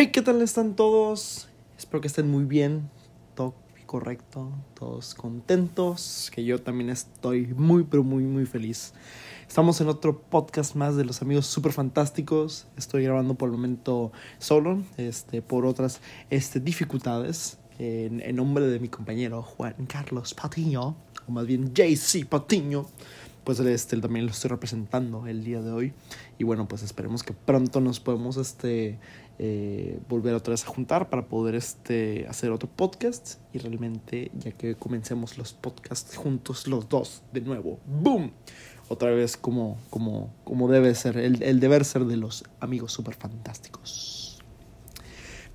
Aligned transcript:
Hey, 0.00 0.12
¿qué 0.12 0.22
tal 0.22 0.40
están 0.42 0.76
todos? 0.76 1.48
Espero 1.76 2.00
que 2.00 2.06
estén 2.06 2.30
muy 2.30 2.44
bien, 2.44 2.88
todo 3.34 3.56
correcto, 3.84 4.52
todos 4.78 5.12
contentos, 5.16 6.30
que 6.32 6.44
yo 6.44 6.60
también 6.60 6.88
estoy 6.90 7.48
muy, 7.48 7.82
pero 7.82 8.04
muy, 8.04 8.22
muy 8.22 8.46
feliz. 8.46 8.94
Estamos 9.48 9.80
en 9.80 9.88
otro 9.88 10.20
podcast 10.20 10.76
más 10.76 10.94
de 10.94 11.04
los 11.04 11.20
amigos 11.20 11.46
super 11.46 11.72
fantásticos. 11.72 12.68
Estoy 12.76 13.02
grabando 13.02 13.34
por 13.34 13.48
el 13.48 13.56
momento 13.56 14.12
solo, 14.38 14.84
este, 14.98 15.42
por 15.42 15.66
otras 15.66 16.00
este, 16.30 16.60
dificultades. 16.60 17.58
En, 17.80 18.20
en 18.20 18.36
nombre 18.36 18.68
de 18.68 18.78
mi 18.78 18.88
compañero 18.88 19.42
Juan 19.42 19.86
Carlos 19.88 20.32
Patiño, 20.32 20.94
o 21.26 21.32
más 21.32 21.44
bien 21.44 21.74
JC 21.74 22.24
Patiño, 22.24 22.86
pues 23.44 23.60
este, 23.60 23.96
también 23.98 24.26
lo 24.26 24.32
estoy 24.32 24.50
representando 24.50 25.26
el 25.26 25.44
día 25.44 25.60
de 25.60 25.70
hoy. 25.70 25.92
Y 26.38 26.44
bueno, 26.44 26.68
pues 26.68 26.82
esperemos 26.82 27.22
que 27.22 27.32
pronto 27.32 27.80
nos 27.80 28.00
podemos 28.00 28.36
este, 28.36 28.98
eh, 29.38 29.98
volver 30.08 30.34
otra 30.34 30.52
vez 30.52 30.64
a 30.64 30.68
juntar 30.68 31.10
para 31.10 31.26
poder 31.26 31.54
este, 31.54 32.26
hacer 32.28 32.50
otro 32.50 32.68
podcast. 32.68 33.40
Y 33.52 33.58
realmente, 33.58 34.30
ya 34.38 34.52
que 34.52 34.74
comencemos 34.74 35.38
los 35.38 35.52
podcasts 35.52 36.16
juntos 36.16 36.66
los 36.66 36.88
dos 36.88 37.22
de 37.32 37.40
nuevo. 37.40 37.78
¡Boom! 37.86 38.32
Otra 38.88 39.10
vez 39.10 39.36
como, 39.36 39.78
como, 39.90 40.32
como 40.44 40.68
debe 40.68 40.94
ser, 40.94 41.18
el, 41.18 41.42
el 41.42 41.60
deber 41.60 41.84
ser 41.84 42.04
de 42.06 42.16
los 42.16 42.44
amigos 42.60 42.92
súper 42.92 43.14
fantásticos. 43.14 44.18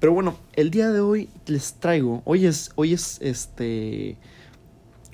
Pero 0.03 0.11
bueno, 0.11 0.35
el 0.52 0.69
día 0.69 0.91
de 0.91 0.99
hoy 0.99 1.29
les 1.45 1.75
traigo, 1.75 2.21
hoy 2.25 2.45
es, 2.45 2.71
hoy 2.75 2.91
es 2.91 3.19
este, 3.21 4.17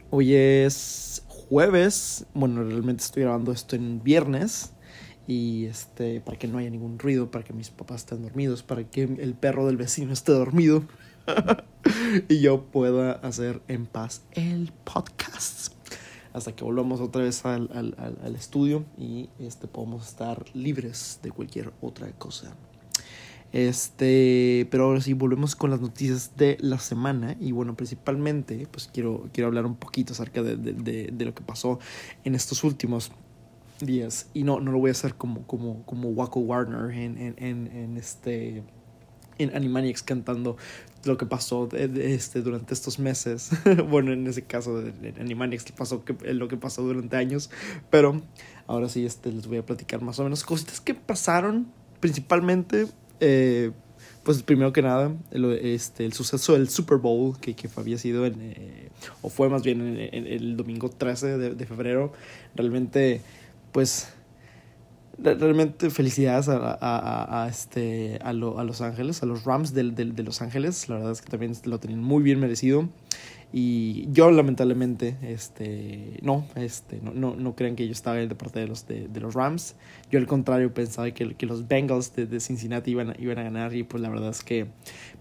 hoy 0.10 0.34
es 0.34 0.74
jueves. 1.50 2.26
Bueno, 2.34 2.64
realmente 2.64 3.04
estoy 3.04 3.24
grabando 3.24 3.52
esto 3.52 3.76
en 3.76 4.04
viernes. 4.04 4.74
Y 5.28 5.66
este, 5.66 6.22
para 6.22 6.38
que 6.38 6.48
no 6.48 6.58
haya 6.58 6.70
ningún 6.70 6.98
ruido, 6.98 7.30
para 7.30 7.44
que 7.44 7.54
mis 7.54 7.70
papás 7.70 8.02
estén 8.02 8.24
dormidos, 8.24 8.64
para 8.64 8.84
que 8.84 9.04
el 9.04 9.34
perro 9.36 9.68
del 9.68 9.78
vecino 9.78 10.14
esté 10.14 10.32
dormido. 10.32 10.84
y 12.30 12.40
yo 12.40 12.64
pueda 12.66 13.14
hacer 13.14 13.62
en 13.68 13.86
paz 13.86 14.24
el 14.32 14.72
podcast. 14.84 15.74
Hasta 16.34 16.56
que 16.56 16.64
volvamos 16.64 17.02
otra 17.02 17.24
vez 17.24 17.46
al, 17.46 17.70
al, 17.74 18.18
al 18.24 18.36
estudio 18.36 18.86
y 18.98 19.30
este, 19.40 19.68
podamos 19.68 20.08
estar 20.08 20.46
libres 20.54 21.20
de 21.24 21.32
cualquier 21.32 21.74
otra 21.82 22.12
cosa. 22.12 22.56
Este, 23.52 24.68
pero 24.70 24.86
ahora 24.86 25.02
sí, 25.02 25.14
volvemos 25.14 25.56
con 25.56 25.72
las 25.72 25.82
noticias 25.82 26.36
de 26.38 26.58
la 26.60 26.80
semana. 26.80 27.36
Y 27.40 27.52
bueno, 27.52 27.76
principalmente, 27.76 28.68
pues 28.72 28.90
quiero, 28.94 29.30
quiero 29.34 29.48
hablar 29.48 29.66
un 29.66 29.76
poquito 29.76 30.14
acerca 30.14 30.44
de, 30.44 30.56
de, 30.56 31.10
de, 31.12 31.26
lo 31.26 31.34
que 31.34 31.44
pasó 31.44 31.80
en 32.24 32.36
estos 32.36 32.64
últimos 32.64 33.12
días. 33.82 34.28
Y 34.34 34.44
no, 34.44 34.60
no 34.60 34.72
lo 34.72 34.80
voy 34.80 34.90
a 34.90 34.92
hacer 34.92 35.16
como, 35.16 35.46
como, 35.48 35.84
como 35.86 36.10
Waco 36.10 36.40
Warner 36.42 36.92
en, 36.92 37.18
en, 37.18 37.36
en, 37.38 37.68
en 37.68 37.98
este 37.98 38.64
en 39.40 39.56
Animaniacs 39.56 40.04
cantando 40.04 40.58
lo 41.06 41.18
que 41.18 41.26
pasó 41.26 41.66
de, 41.66 42.14
este, 42.14 42.42
durante 42.42 42.74
estos 42.74 43.00
meses. 43.00 43.52
bueno, 43.90 44.12
en 44.12 44.28
ese 44.28 44.44
caso 44.44 44.82
de, 44.82 45.14
Animaniacs 45.20 45.72
pasó 45.72 46.04
que, 46.04 46.14
lo 46.34 46.48
que 46.48 46.58
pasó 46.58 46.84
durante 46.84 47.16
años. 47.16 47.50
Pero 47.90 48.22
ahora 48.68 48.90
sí 48.90 49.06
este, 49.06 49.32
les 49.32 49.48
voy 49.48 49.58
a 49.58 49.66
platicar 49.66 50.02
más 50.02 50.20
o 50.20 50.24
menos 50.24 50.44
cositas 50.44 50.82
que 50.82 50.94
pasaron 50.94 51.72
principalmente 52.00 52.88
eh, 53.20 53.72
pues 54.24 54.44
primero 54.44 54.74
que 54.74 54.82
nada, 54.82 55.12
el, 55.32 55.46
este, 55.54 56.06
el 56.06 56.14
suceso 56.14 56.54
del 56.54 56.70
Super 56.70 56.98
Bowl, 56.98 57.40
que, 57.40 57.56
que 57.56 57.70
había 57.76 57.98
sido 57.98 58.26
en, 58.26 58.36
eh, 58.42 58.90
o 59.22 59.30
fue 59.30 59.50
más 59.50 59.64
bien 59.64 59.82
en, 59.82 60.28
el 60.28 60.58
domingo 60.58 60.90
13 60.90 61.38
de, 61.38 61.56
de, 61.56 61.66
febrero, 61.66 62.14
realmente, 62.56 63.22
pues, 63.72 64.10
realmente 65.22 65.90
felicidades 65.90 66.50
a, 66.50 66.78
a, 66.80 67.44
a, 67.44 67.50
este, 67.50 68.20
a, 68.24 68.34
lo, 68.34 68.60
a, 68.60 68.64
Los 68.64 68.82
Ángeles, 68.82 69.22
a 69.24 69.26
los 69.26 69.44
Rams 69.44 69.74
de, 69.74 69.92
de, 69.92 70.24
Los 70.24 70.42
Ángeles, 70.42 70.88
la 70.90 70.96
verdad 70.96 71.12
es 71.12 71.22
que 71.22 71.30
también 71.30 71.54
lo 71.66 71.80
tenían 71.80 72.02
muy 72.02 72.24
bien 72.24 72.40
merecido. 72.40 72.90
Y 73.52 74.08
yo 74.12 74.30
lamentablemente, 74.30 75.18
este, 75.24 76.20
no, 76.22 76.46
este, 76.56 77.00
no, 77.02 77.14
no, 77.14 77.36
no 77.36 77.56
crean 77.56 77.76
que 77.76 77.88
yo 77.88 77.92
estaba 77.92 78.18
de 78.18 78.36
parte 78.36 78.60
de 78.60 78.68
los, 78.68 78.88
de, 78.88 79.08
de, 79.08 79.20
los 79.20 79.34
Rams. 79.34 79.76
Yo 80.12 80.20
al 80.20 80.28
contrario 80.28 80.72
pensaba 80.72 81.10
que, 81.10 81.34
que 81.34 81.46
los 81.48 81.68
Bengals 81.68 82.16
de, 82.16 82.28
de, 82.28 82.40
Cincinnati 82.40 82.92
iban, 82.92 83.16
iban 83.18 83.40
a 83.40 83.44
ganar 83.44 83.76
y 83.76 83.82
pues 83.82 84.04
la 84.04 84.10
verdad 84.10 84.30
es 84.30 84.44
que 84.44 84.68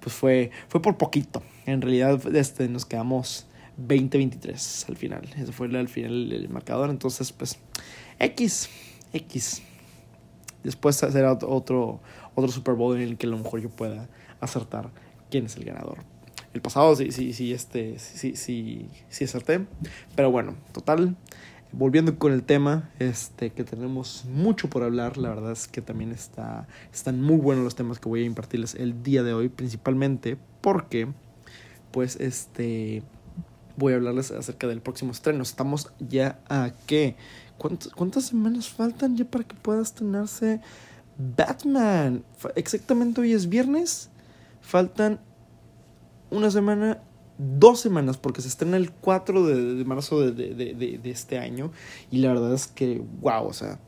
pues 0.00 0.14
fue, 0.14 0.50
fue 0.68 0.82
por 0.82 0.98
poquito. 0.98 1.42
En 1.64 1.80
realidad 1.80 2.20
este, 2.36 2.68
nos 2.68 2.84
quedamos 2.84 3.46
20-23 3.78 4.88
al 4.90 4.96
final. 4.96 5.22
Ese 5.34 5.50
fue 5.52 5.68
al 5.68 5.88
final 5.88 6.30
el 6.30 6.50
marcador. 6.50 6.90
Entonces 6.90 7.32
pues 7.32 7.58
X, 8.18 8.68
X. 9.14 9.62
Después 10.68 10.96
será 10.96 11.32
otro, 11.32 12.00
otro 12.34 12.52
Super 12.52 12.74
Bowl 12.74 12.96
en 12.96 13.02
el 13.02 13.16
que 13.16 13.26
a 13.26 13.30
lo 13.30 13.38
mejor 13.38 13.60
yo 13.60 13.70
pueda 13.70 14.08
acertar 14.40 14.90
quién 15.30 15.46
es 15.46 15.56
el 15.56 15.64
ganador 15.64 15.98
el 16.54 16.62
pasado 16.62 16.94
sí, 16.96 17.12
sí, 17.12 17.32
sí, 17.32 17.52
este, 17.52 17.98
sí, 17.98 18.36
sí, 18.36 18.88
sí 19.08 19.24
acerté. 19.24 19.66
Pero 20.14 20.30
bueno, 20.30 20.56
total, 20.72 21.16
volviendo 21.72 22.18
con 22.18 22.32
el 22.32 22.42
tema, 22.42 22.90
este, 22.98 23.50
que 23.50 23.64
tenemos 23.64 24.24
mucho 24.26 24.68
por 24.68 24.82
hablar, 24.82 25.18
la 25.18 25.28
verdad 25.30 25.52
es 25.52 25.68
que 25.68 25.82
también 25.82 26.12
está, 26.12 26.66
están 26.92 27.20
muy 27.20 27.36
buenos 27.36 27.64
los 27.64 27.74
temas 27.74 27.98
que 27.98 28.08
voy 28.08 28.22
a 28.22 28.26
impartirles 28.26 28.74
el 28.74 29.02
día 29.02 29.22
de 29.22 29.34
hoy, 29.34 29.48
principalmente 29.48 30.36
porque, 30.60 31.08
pues, 31.92 32.16
este, 32.16 33.02
voy 33.76 33.92
a 33.92 33.96
hablarles 33.96 34.30
acerca 34.30 34.66
del 34.66 34.80
próximo 34.80 35.12
estreno. 35.12 35.42
Estamos 35.42 35.92
ya 36.00 36.40
a? 36.48 36.72
¿Cuántas, 37.58 37.92
cuántas 37.92 38.24
semanas 38.24 38.68
faltan 38.68 39.16
ya 39.16 39.24
para 39.24 39.44
que 39.44 39.56
pueda 39.56 39.82
estrenarse 39.82 40.60
Batman? 41.36 42.24
Exactamente 42.54 43.20
hoy 43.20 43.32
es 43.32 43.48
viernes. 43.48 44.10
Faltan 44.60 45.20
una 46.30 46.50
semana, 46.50 47.02
dos 47.36 47.80
semanas, 47.80 48.16
porque 48.16 48.42
se 48.42 48.48
estrena 48.48 48.76
el 48.76 48.92
4 48.92 49.46
de, 49.46 49.74
de 49.74 49.84
marzo 49.84 50.20
de, 50.20 50.54
de, 50.54 50.74
de, 50.74 51.10
este 51.10 51.38
año. 51.38 51.72
Y 52.10 52.18
la 52.18 52.28
verdad 52.28 52.54
es 52.54 52.68
que, 52.68 53.02
wow, 53.20 53.46
o 53.46 53.52
sea, 53.52 53.80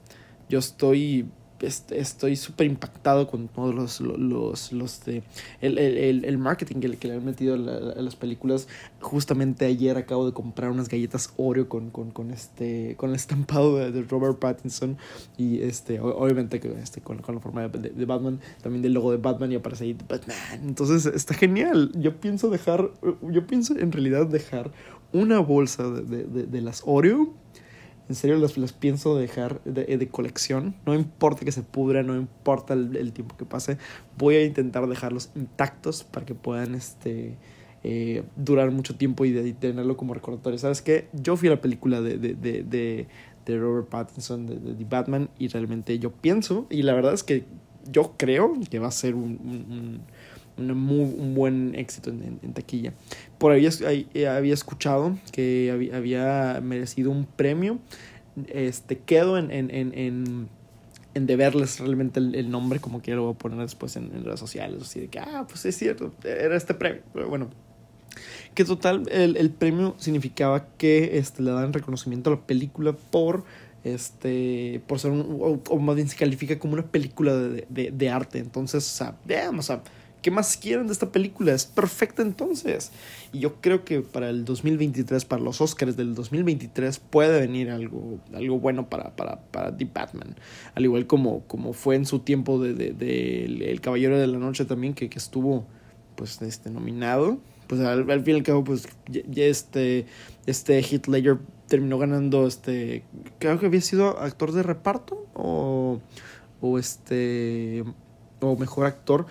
yo 0.48 0.58
estoy 0.58 1.31
estoy 1.66 2.37
súper 2.37 2.66
impactado 2.66 3.28
con 3.28 3.48
todos 3.48 3.75
los, 3.75 4.00
los, 4.00 4.72
los 4.72 5.04
de, 5.04 5.22
el, 5.60 5.78
el, 5.78 6.25
el 6.25 6.38
marketing 6.38 6.76
que, 6.76 6.97
que, 6.97 7.09
le 7.09 7.15
han 7.15 7.25
metido 7.25 7.54
a, 7.54 7.59
la, 7.59 7.93
a, 7.93 8.03
las 8.03 8.16
películas. 8.16 8.69
Justamente 9.00 9.66
ayer 9.66 9.97
acabo 9.97 10.26
de 10.26 10.32
comprar 10.32 10.70
unas 10.70 10.88
galletas 10.88 11.32
Oreo 11.37 11.69
con, 11.69 11.91
con, 11.91 12.10
con 12.10 12.31
este, 12.31 12.94
con 12.97 13.10
el 13.10 13.16
estampado 13.16 13.76
de, 13.76 14.03
Robert 14.03 14.38
Pattinson 14.38 14.97
y 15.37 15.60
este, 15.60 16.00
obviamente 16.00 16.60
este, 16.82 17.00
con, 17.00 17.19
con 17.19 17.34
la 17.34 17.41
forma 17.41 17.69
de, 17.69 17.91
de, 17.91 18.04
Batman, 18.04 18.41
también 18.62 18.82
del 18.82 18.94
logo 18.94 19.10
de 19.10 19.19
Batman 19.19 19.53
y 19.53 19.56
aparece 19.56 19.84
ahí 19.84 19.97
Batman. 20.09 20.37
Entonces 20.62 21.06
está 21.06 21.34
genial. 21.34 21.93
Yo 21.94 22.20
pienso 22.20 22.50
dejar, 22.50 22.91
yo 23.31 23.47
pienso 23.47 23.76
en 23.76 23.93
realidad 23.93 24.26
dejar 24.26 24.70
una 25.12 25.41
bolsa 25.41 25.91
de, 25.91 26.25
de 26.25 26.60
las 26.60 26.82
Oreo 26.87 27.34
en 28.10 28.16
serio 28.16 28.37
las, 28.38 28.59
las 28.59 28.72
pienso 28.72 29.16
dejar 29.16 29.62
de, 29.62 29.97
de, 29.97 30.09
colección. 30.09 30.75
No 30.84 30.97
importa 30.97 31.44
que 31.44 31.53
se 31.53 31.62
pudra, 31.62 32.03
no 32.03 32.16
importa 32.16 32.75
el, 32.75 33.12
tiempo 33.12 33.37
que 33.37 33.44
pase. 33.44 33.78
Voy 34.19 34.34
a 34.34 34.44
intentar 34.44 34.88
dejarlos 34.88 35.31
intactos 35.37 36.03
para 36.03 36.26
que 36.26 36.34
puedan 36.34 36.75
este, 36.75 37.37
eh, 37.84 38.25
durar 38.34 38.72
mucho 38.72 38.97
tiempo 38.97 39.25
y, 39.25 39.31
de, 39.31 39.53
tenerlo 39.53 39.97
como 39.97 40.12
recordatorio. 40.12 40.59
¿Sabes 40.59 40.82
qué? 40.82 41.06
Yo 41.12 41.37
fui 41.37 41.47
a 41.47 41.53
la 41.53 41.60
película 41.60 42.00
de, 42.00 42.19
de, 42.19 42.34
de, 42.34 43.06
de 43.47 43.59
Robert 43.59 43.88
Pattinson, 43.88 44.44
de, 44.44 44.56
de, 44.59 44.84
Batman, 44.84 45.31
y 45.38 45.47
realmente 45.47 45.97
yo 46.00 46.10
pienso, 46.10 46.66
y 46.69 46.82
la 46.82 46.94
verdad 46.94 47.15
es 47.15 47.22
que 47.22 47.44
yo 47.93 48.15
creo 48.16 48.54
que 48.69 48.81
va 48.81 48.88
a 48.88 48.93
ser 48.93 49.15
un, 49.15 50.00
muy, 50.56 51.00
un 51.00 51.34
buen 51.34 51.75
éxito 51.75 52.11
en, 52.11 52.22
en, 52.22 52.41
en, 52.43 52.53
taquilla. 52.53 52.93
Por 53.38 53.53
ahí 53.53 53.66
había 54.27 54.55
escuchado 54.55 55.19
que 55.33 55.71
había, 55.72 55.97
había 55.97 56.61
merecido 56.62 57.11
un 57.11 57.25
premio. 57.25 57.78
Este, 58.49 58.99
quedo 58.99 59.38
en, 59.38 59.50
en, 59.50 59.71
en, 59.72 60.49
deberles 61.27 61.81
realmente 61.81 62.21
el, 62.21 62.34
el, 62.34 62.50
nombre, 62.50 62.81
como 62.81 63.00
quiero 63.03 63.34
poner 63.34 63.59
después 63.59 63.97
en, 63.97 64.11
en, 64.15 64.25
redes 64.25 64.41
sociales, 64.41 64.83
así 64.83 65.00
de 65.00 65.09
que, 65.09 65.19
ah, 65.19 65.44
pues 65.49 65.64
es 65.67 65.76
cierto, 65.76 66.12
era 66.25 66.56
este 66.56 66.75
premio. 66.75 67.03
Pero 67.12 67.29
bueno, 67.29 67.50
que 68.55 68.64
total, 68.64 69.06
el, 69.11 69.37
el 69.37 69.50
premio 69.50 69.94
significaba 69.99 70.67
que 70.76 71.19
este, 71.19 71.43
le 71.43 71.50
dan 71.50 71.73
reconocimiento 71.73 72.31
a 72.31 72.37
la 72.37 72.41
película 72.41 72.93
por 72.93 73.44
este 73.85 74.82
por 74.87 74.99
ser 74.99 75.11
un, 75.11 75.38
o, 75.41 75.61
o, 75.70 75.79
más 75.79 75.96
bien 75.96 76.06
se 76.06 76.17
califica 76.17 76.58
como 76.58 76.75
una 76.75 76.87
película 76.87 77.35
de, 77.35 77.67
de, 77.70 77.91
de 77.91 78.11
arte 78.11 78.38
entonces 78.38 78.87
o 78.87 78.94
sea 78.94 79.17
veamos 79.25 79.64
o 79.64 79.67
sea, 79.69 79.82
¿Qué 80.22 80.31
más 80.31 80.56
quieren 80.58 80.87
de 80.87 80.93
esta 80.93 81.11
película? 81.12 81.52
Es 81.52 81.64
perfecta 81.64 82.22
entonces. 82.22 82.93
Y 83.32 83.38
yo 83.40 83.61
creo 83.61 83.84
que 83.84 84.00
para 84.02 84.28
el 84.28 84.44
2023, 84.44 85.25
para 85.25 85.43
los 85.43 85.61
Oscars 85.61 85.96
del 85.96 86.14
2023, 86.14 86.99
puede 86.99 87.40
venir 87.40 87.70
algo, 87.70 88.19
algo 88.34 88.58
bueno 88.58 88.88
para, 88.90 89.17
para, 89.17 89.40
para 89.50 89.75
The 89.75 89.88
Batman. 89.93 90.37
Al 90.75 90.84
igual 90.84 91.06
como, 91.06 91.40
como 91.46 91.72
fue 91.72 91.96
en 91.96 92.05
su 92.05 92.19
tiempo 92.19 92.62
de, 92.62 92.75
de, 92.75 93.70
El 93.70 93.81
Caballero 93.81 94.19
de 94.19 94.26
la 94.26 94.38
Noche 94.38 94.67
también, 94.67 94.93
que, 94.93 95.08
que 95.08 95.19
estuvo 95.19 95.67
pues 96.17 96.43
este, 96.43 96.70
nominado. 96.70 97.38
Pues 97.67 97.81
al, 97.81 98.11
al 98.11 98.22
fin 98.22 98.34
y 98.34 98.38
al 98.38 98.43
cabo, 98.43 98.64
pues 98.64 98.88
ya 99.06 99.44
este, 99.44 100.05
este 100.44 100.82
Heath 100.82 101.06
terminó 101.67 101.99
ganando, 101.99 102.46
este, 102.46 103.05
creo 103.38 103.58
que 103.58 103.67
había 103.67 103.81
sido 103.81 104.19
actor 104.19 104.52
de 104.52 104.64
reparto 104.64 105.25
o, 105.34 106.00
o 106.61 106.78
este, 106.78 107.84
o 108.40 108.56
mejor 108.56 108.87
actor 108.87 109.26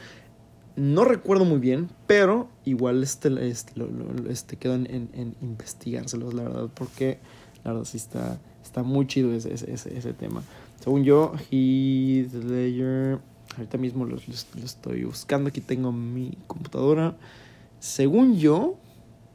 No 0.80 1.04
recuerdo 1.04 1.44
muy 1.44 1.60
bien, 1.60 1.90
pero 2.08 2.48
igual 2.64 3.04
este, 3.04 3.50
este, 3.50 3.74
lo, 3.76 3.90
este 4.30 4.56
quedó 4.56 4.76
en, 4.76 5.36
investigárselos, 5.42 6.34
la 6.34 6.44
verdad, 6.44 6.70
porque 6.74 7.20
la 7.66 7.74
verdad 7.74 7.86
sí 7.86 7.98
está, 7.98 8.40
está 8.64 8.82
muy 8.82 9.06
chido 9.06 9.34
ese, 9.34 9.54
ese, 9.54 9.74
ese, 9.74 10.14
tema. 10.14 10.42
Según 10.82 11.04
yo, 11.04 11.34
Heath 11.52 12.34
Ledger, 12.34 13.20
ahorita 13.58 13.78
mismo 13.78 14.06
lo, 14.06 14.16
lo, 14.16 14.64
estoy 14.64 15.04
buscando, 15.04 15.50
aquí 15.50 15.60
tengo 15.60 15.92
mi 15.92 16.38
computadora. 16.48 17.18
Según 17.80 18.38
yo, 18.38 18.78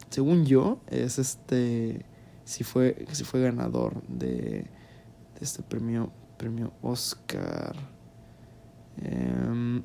según 0.09 0.47
yo, 0.47 0.79
es 0.89 1.19
este, 1.19 2.07
si 2.45 2.65
fue, 2.65 3.05
si 3.13 3.25
fue 3.25 3.43
ganador 3.43 4.03
de, 4.09 4.31
de 4.31 5.41
este 5.43 5.63
premio, 5.63 6.11
premio 6.39 6.73
Oscar. 6.81 7.77
Eh, 9.03 9.83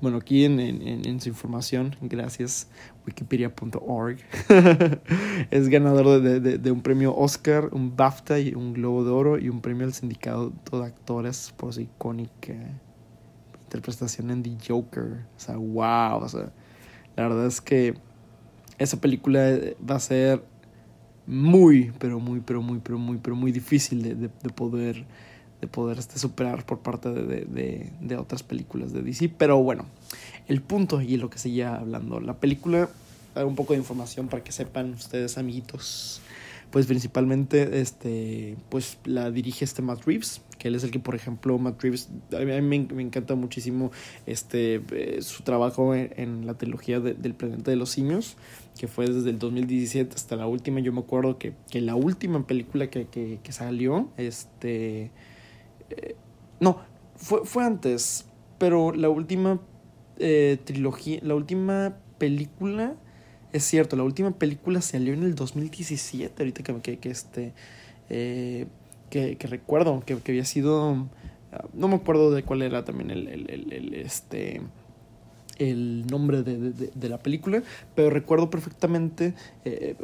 bueno, 0.00 0.18
aquí 0.18 0.44
en, 0.44 0.60
en, 0.60 1.06
en, 1.06 1.20
su 1.20 1.28
información, 1.28 1.96
gracias 2.00 2.68
wikipedia.org, 3.06 4.18
es 5.50 5.68
ganador 5.68 6.22
de, 6.22 6.40
de, 6.40 6.58
de, 6.58 6.70
un 6.70 6.82
premio 6.82 7.16
Oscar, 7.16 7.70
un 7.72 7.96
BAFTA 7.96 8.38
y 8.38 8.54
un 8.54 8.74
Globo 8.74 9.04
de 9.04 9.10
Oro 9.10 9.38
y 9.38 9.48
un 9.48 9.60
premio 9.60 9.86
al 9.86 9.92
Sindicato 9.92 10.52
de 10.70 10.84
Actores 10.84 11.52
por 11.56 11.72
su 11.72 11.80
icónica 11.80 12.54
interpretación 13.68 14.30
en 14.30 14.42
The 14.42 14.56
Joker. 14.66 15.26
O 15.36 15.40
sea, 15.40 15.56
wow. 15.56 16.22
O 16.22 16.28
sea, 16.28 16.50
la 17.16 17.28
verdad 17.28 17.46
es 17.46 17.60
que 17.60 17.94
esa 18.78 19.00
película 19.00 19.58
va 19.88 19.96
a 19.96 20.00
ser 20.00 20.42
muy, 21.26 21.92
pero 21.98 22.18
muy, 22.18 22.40
pero 22.40 22.62
muy, 22.62 22.78
pero 22.78 22.98
muy, 22.98 23.18
pero 23.18 23.36
muy 23.36 23.52
difícil 23.52 24.02
de, 24.02 24.14
de, 24.14 24.28
de 24.28 24.50
poder 24.50 25.04
de 25.60 25.66
poder 25.66 25.98
este, 25.98 26.18
superar 26.18 26.64
por 26.64 26.80
parte 26.80 27.10
de, 27.10 27.44
de, 27.44 27.92
de, 28.00 28.16
otras 28.16 28.42
películas 28.42 28.92
de 28.92 29.02
DC. 29.02 29.28
Pero 29.36 29.58
bueno, 29.62 29.86
el 30.46 30.60
punto 30.62 31.00
y 31.00 31.16
lo 31.16 31.30
que 31.30 31.38
seguía 31.38 31.74
hablando, 31.74 32.20
la 32.20 32.34
película, 32.34 32.88
un 33.36 33.54
poco 33.54 33.72
de 33.72 33.78
información 33.78 34.28
para 34.28 34.42
que 34.42 34.52
sepan 34.52 34.92
ustedes, 34.94 35.38
amiguitos. 35.38 36.20
Pues 36.70 36.86
principalmente, 36.86 37.80
este, 37.80 38.56
pues 38.68 38.98
la 39.04 39.30
dirige 39.30 39.64
este 39.64 39.80
Matt 39.80 40.04
Reeves, 40.04 40.42
que 40.58 40.68
él 40.68 40.74
es 40.74 40.84
el 40.84 40.90
que, 40.90 40.98
por 40.98 41.14
ejemplo, 41.14 41.56
Matt 41.56 41.82
Reeves, 41.82 42.10
a 42.32 42.40
mí, 42.40 42.60
me, 42.60 43.02
encanta 43.02 43.34
muchísimo 43.34 43.90
este, 44.26 44.82
eh, 44.92 45.22
su 45.22 45.44
trabajo 45.44 45.94
en, 45.94 46.46
la 46.46 46.54
trilogía 46.54 47.00
del 47.00 47.34
planeta 47.34 47.70
de 47.70 47.76
los 47.76 47.88
simios, 47.88 48.36
que 48.78 48.86
fue 48.86 49.08
desde 49.08 49.30
el 49.30 49.38
2017 49.38 50.14
hasta 50.14 50.36
la 50.36 50.46
última. 50.46 50.80
Yo 50.80 50.92
me 50.92 51.00
acuerdo 51.00 51.38
que, 51.38 51.54
que 51.70 51.80
la 51.80 51.94
última 51.94 52.46
película 52.46 52.88
que, 52.88 53.06
que, 53.06 53.38
que 53.42 53.52
salió, 53.52 54.10
este, 54.18 55.10
eh, 55.90 56.16
no, 56.60 56.80
fue, 57.16 57.44
fue 57.44 57.64
antes, 57.64 58.26
pero 58.58 58.92
la 58.92 59.08
última 59.08 59.60
eh, 60.18 60.58
trilogía, 60.64 61.20
la 61.22 61.34
última 61.34 61.96
película, 62.18 62.94
es 63.52 63.64
cierto, 63.64 63.96
la 63.96 64.02
última 64.02 64.32
película 64.32 64.80
salió 64.82 65.14
en 65.14 65.22
el 65.22 65.34
2017, 65.34 66.42
ahorita 66.42 66.62
que, 66.80 66.98
que, 66.98 67.10
este, 67.10 67.52
eh, 68.10 68.66
que, 69.10 69.36
que, 69.36 69.46
recuerdo, 69.46 70.02
que, 70.04 70.16
que 70.18 70.32
había 70.32 70.44
sido, 70.44 71.08
ah, 71.52 71.64
no 71.72 71.88
me 71.88 71.96
acuerdo 71.96 72.30
de 72.30 72.42
cuál 72.42 72.62
era 72.62 72.84
también 72.84 73.10
el, 73.10 73.28
el, 73.28 73.50
el, 73.50 73.72
el 73.72 73.94
este 73.94 74.60
el 75.58 76.06
nombre 76.06 76.42
de, 76.42 76.58
de, 76.58 76.90
de, 76.94 77.08
la 77.08 77.18
película, 77.18 77.62
pero 77.94 78.10
recuerdo 78.10 78.50
perfectamente, 78.50 79.34
eh, 79.64 79.96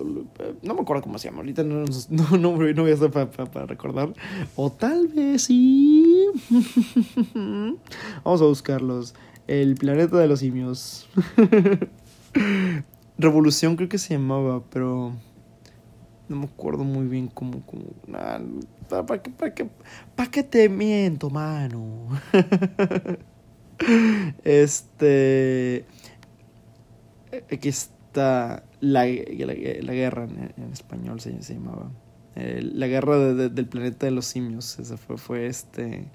no 0.62 0.74
me 0.74 0.80
acuerdo 0.80 1.02
cómo 1.02 1.18
se 1.18 1.28
llama, 1.28 1.38
ahorita 1.38 1.62
no, 1.62 1.84
no, 2.10 2.38
no, 2.38 2.56
no 2.56 2.82
voy 2.82 2.90
a 2.90 2.94
estar 2.94 3.10
para 3.10 3.30
pa, 3.30 3.66
recordar, 3.66 4.12
o 4.56 4.70
tal 4.70 5.08
vez 5.08 5.42
sí. 5.42 6.26
Vamos 8.24 8.42
a 8.42 8.44
buscarlos. 8.44 9.14
El 9.46 9.74
planeta 9.74 10.16
de 10.16 10.26
los 10.26 10.40
simios. 10.40 11.06
Revolución 13.18 13.76
creo 13.76 13.88
que 13.88 13.98
se 13.98 14.14
llamaba, 14.14 14.62
pero 14.70 15.12
no 16.28 16.36
me 16.36 16.46
acuerdo 16.46 16.84
muy 16.84 17.06
bien 17.06 17.28
cómo, 17.28 17.62
cómo, 17.66 17.84
¿para, 18.88 19.22
qué, 19.22 19.30
para, 19.30 19.54
qué, 19.54 19.68
¿para 20.16 20.30
qué 20.30 20.42
te 20.42 20.68
miento, 20.68 21.30
mano? 21.30 22.08
Este. 24.44 25.84
Aquí 27.50 27.69
está 27.69 28.64
la, 28.81 29.06
la, 29.06 29.92
guerra 29.92 30.25
en, 30.25 30.72
español 30.72 31.20
se, 31.20 31.36
llamaba. 31.40 31.90
la 32.36 32.86
guerra 32.86 33.19
del 33.34 33.66
planeta 33.66 34.06
de 34.06 34.12
los 34.12 34.26
simios. 34.26 34.78
Esa 34.78 34.96
fue, 34.96 35.16
fue 35.16 35.46
este. 35.46 36.08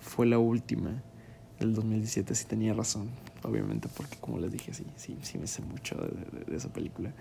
Fue 0.00 0.26
la 0.26 0.38
última 0.38 1.02
del 1.58 1.74
2017. 1.74 2.34
Sí 2.34 2.46
tenía 2.46 2.74
razón. 2.74 3.10
Obviamente, 3.42 3.88
porque 3.96 4.16
como 4.18 4.38
les 4.40 4.50
dije, 4.50 4.74
sí, 4.74 4.84
sí, 4.96 5.16
sí 5.22 5.38
me 5.38 5.46
sé 5.46 5.62
mucho 5.62 5.96
de, 6.48 6.56
esa 6.56 6.72
película. 6.72 7.12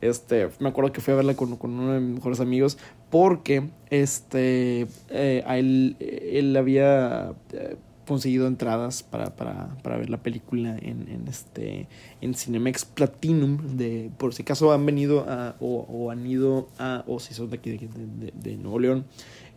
Este, 0.00 0.48
me 0.60 0.68
acuerdo 0.68 0.92
que 0.92 1.00
fui 1.00 1.12
a 1.12 1.16
verla 1.16 1.34
con, 1.34 1.56
con 1.56 1.72
uno 1.72 1.92
de 1.92 2.00
mis 2.00 2.14
mejores 2.16 2.40
amigos. 2.40 2.78
Porque 3.10 3.68
este. 3.90 4.86
Eh, 5.08 5.42
a 5.46 5.58
él, 5.58 5.96
él 5.98 6.56
había. 6.56 7.34
Eh, 7.52 7.76
conseguido 8.06 8.46
entradas 8.46 9.02
para, 9.02 9.36
para, 9.36 9.76
para 9.82 9.96
ver 9.96 10.10
la 10.10 10.22
película 10.22 10.76
en, 10.78 11.08
en, 11.08 11.28
este 11.28 11.88
en 12.20 12.34
Cinemex 12.34 12.84
Platinum 12.84 13.76
de 13.76 14.10
por 14.18 14.34
si 14.34 14.42
acaso 14.42 14.72
han 14.72 14.84
venido 14.84 15.24
a, 15.28 15.56
o, 15.60 15.86
o 15.88 16.10
han 16.10 16.26
ido 16.26 16.68
a 16.78 17.04
o 17.06 17.20
si 17.20 17.34
son 17.34 17.50
de 17.50 17.56
aquí 17.56 17.70
de, 17.70 17.88
de, 17.88 18.32
de, 18.34 18.56
Nuevo 18.56 18.78
León 18.78 19.04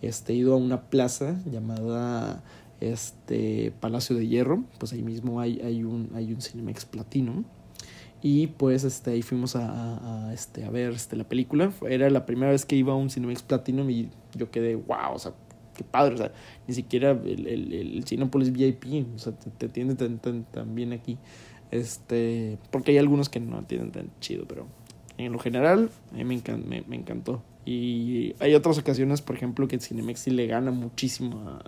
este 0.01 0.33
ido 0.33 0.53
a 0.53 0.57
una 0.57 0.81
plaza 0.81 1.41
llamada 1.51 2.43
este 2.81 3.73
Palacio 3.79 4.15
de 4.15 4.27
Hierro 4.27 4.63
pues 4.77 4.93
ahí 4.93 5.01
mismo 5.01 5.39
hay, 5.39 5.59
hay 5.61 5.83
un 5.83 6.09
hay 6.13 6.33
un 6.33 6.41
Cinemex 6.41 6.85
Platinum. 6.85 7.43
Y 8.21 8.47
pues 8.47 8.83
este 8.83 9.11
ahí 9.11 9.21
fuimos 9.21 9.55
a, 9.55 10.29
a, 10.29 10.33
este 10.33 10.65
a 10.65 10.71
ver 10.71 10.93
este 10.93 11.15
la 11.15 11.25
película. 11.25 11.71
Era 11.87 12.09
la 12.09 12.25
primera 12.25 12.51
vez 12.51 12.65
que 12.65 12.75
iba 12.75 12.91
a 12.91 12.95
un 12.95 13.11
Cinemex 13.11 13.43
Platinum 13.43 13.87
y 13.91 14.09
yo 14.33 14.49
quedé 14.49 14.75
wow 14.75 15.13
o 15.13 15.19
sea 15.19 15.33
qué 15.75 15.83
padre, 15.83 16.15
o 16.15 16.17
sea, 16.17 16.31
ni 16.67 16.73
siquiera 16.73 17.11
el, 17.11 17.47
el, 17.47 17.73
el 17.73 18.03
Cinepolis 18.05 18.51
VIP, 18.51 19.05
o 19.15 19.19
sea, 19.19 19.33
te, 19.33 19.67
te 19.67 19.85
tan, 19.95 20.17
tan, 20.19 20.43
tan, 20.45 20.75
bien 20.75 20.93
aquí. 20.93 21.17
Este, 21.71 22.57
porque 22.71 22.91
hay 22.91 22.97
algunos 22.97 23.29
que 23.29 23.39
no 23.39 23.57
atienden 23.57 23.91
tan 23.91 24.09
chido, 24.19 24.45
pero 24.47 24.67
en 25.17 25.31
lo 25.31 25.39
general 25.39 25.89
a 26.11 26.15
mí 26.15 26.23
me, 26.23 26.35
encant, 26.35 26.65
me, 26.65 26.81
me, 26.87 26.95
encantó. 26.95 27.43
Y 27.65 28.35
hay 28.39 28.53
otras 28.53 28.77
ocasiones, 28.77 29.21
por 29.21 29.35
ejemplo, 29.35 29.67
que 29.67 29.79
Cinemex 29.79 30.19
sí 30.19 30.31
le 30.31 30.45
gana 30.45 30.71
muchísimo 30.71 31.49
a, 31.49 31.63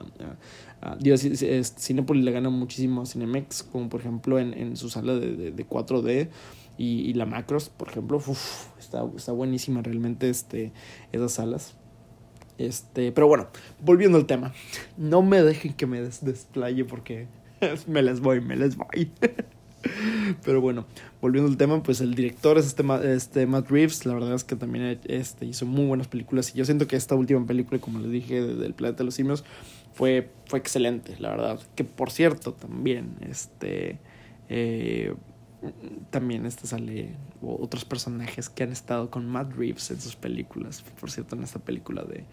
a 0.81 0.98
Cinepolis 0.98 2.24
le 2.24 2.31
gana 2.31 2.50
muchísimo 2.50 3.01
a 3.01 3.06
Cinemex, 3.06 3.63
como 3.63 3.89
por 3.89 4.01
ejemplo 4.01 4.38
en, 4.38 4.53
en 4.53 4.77
su 4.77 4.89
sala 4.89 5.15
de, 5.15 5.36
de, 5.36 5.51
de 5.51 5.68
4D. 5.68 6.29
Y, 6.77 7.10
y, 7.10 7.13
la 7.13 7.25
Macros, 7.25 7.70
por 7.70 7.89
ejemplo, 7.89 8.17
uf, 8.17 8.67
está, 8.77 9.03
está 9.15 9.31
buenísima 9.31 9.81
realmente 9.81 10.29
este, 10.29 10.72
esas 11.12 11.31
salas. 11.31 11.75
Este, 12.57 13.11
pero 13.11 13.27
bueno, 13.27 13.47
volviendo 13.81 14.17
al 14.17 14.25
tema. 14.25 14.53
No 14.97 15.21
me 15.21 15.41
dejen 15.41 15.73
que 15.73 15.85
me 15.85 16.01
des 16.01 16.23
desplaye 16.23 16.85
porque 16.85 17.27
me 17.87 18.01
les 18.01 18.19
voy, 18.19 18.41
me 18.41 18.55
les 18.55 18.75
voy. 18.75 19.11
Pero 20.43 20.59
bueno, 20.59 20.85
volviendo 21.21 21.49
al 21.49 21.57
tema, 21.57 21.81
pues 21.81 22.01
el 22.01 22.13
director 22.13 22.57
es 22.57 22.65
este, 22.65 22.83
este 23.13 23.45
Matt 23.45 23.69
Reeves. 23.69 24.05
La 24.05 24.13
verdad 24.13 24.33
es 24.33 24.43
que 24.43 24.55
también 24.55 24.99
este, 25.05 25.45
hizo 25.45 25.65
muy 25.65 25.85
buenas 25.85 26.07
películas. 26.07 26.53
Y 26.53 26.57
yo 26.57 26.65
siento 26.65 26.87
que 26.87 26.95
esta 26.95 27.15
última 27.15 27.45
película, 27.45 27.79
como 27.79 27.99
les 27.99 28.11
dije, 28.11 28.41
del 28.41 28.73
Planeta 28.73 28.99
de 28.99 29.03
los 29.05 29.13
Simios, 29.13 29.45
fue, 29.93 30.29
fue 30.47 30.59
excelente, 30.59 31.15
la 31.19 31.29
verdad. 31.29 31.59
Que 31.75 31.83
por 31.83 32.11
cierto, 32.11 32.53
también, 32.53 33.15
este. 33.21 33.99
Eh, 34.49 35.13
también 36.09 36.45
este 36.45 36.67
sale 36.67 37.15
otros 37.41 37.85
personajes 37.85 38.49
que 38.49 38.63
han 38.63 38.71
estado 38.71 39.09
con 39.09 39.27
Matt 39.27 39.53
Reeves 39.53 39.89
en 39.91 39.99
sus 39.99 40.15
películas, 40.15 40.83
por 40.99 41.11
cierto, 41.11 41.35
en 41.35 41.43
esta 41.43 41.59
película 41.59 42.03
de, 42.03 42.25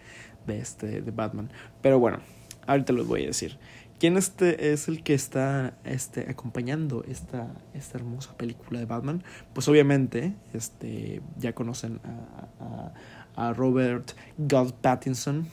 de, 0.46 0.58
este, 0.58 1.00
de 1.00 1.10
Batman. 1.10 1.50
Pero 1.80 1.98
bueno, 1.98 2.18
ahorita 2.66 2.92
los 2.92 3.06
voy 3.06 3.24
a 3.24 3.26
decir. 3.28 3.58
¿Quién 3.98 4.16
este 4.16 4.72
es 4.72 4.88
el 4.88 5.02
que 5.02 5.14
está 5.14 5.78
este, 5.84 6.28
acompañando 6.28 7.04
esta, 7.08 7.54
esta 7.74 7.96
hermosa 7.96 8.36
película 8.36 8.80
de 8.80 8.86
Batman? 8.86 9.22
Pues 9.52 9.68
obviamente 9.68 10.34
este, 10.52 11.22
ya 11.38 11.54
conocen 11.54 12.00
a, 12.04 12.92
a, 13.36 13.52
Robert 13.52 14.12
God 14.36 14.74
Pattinson. 14.74 15.46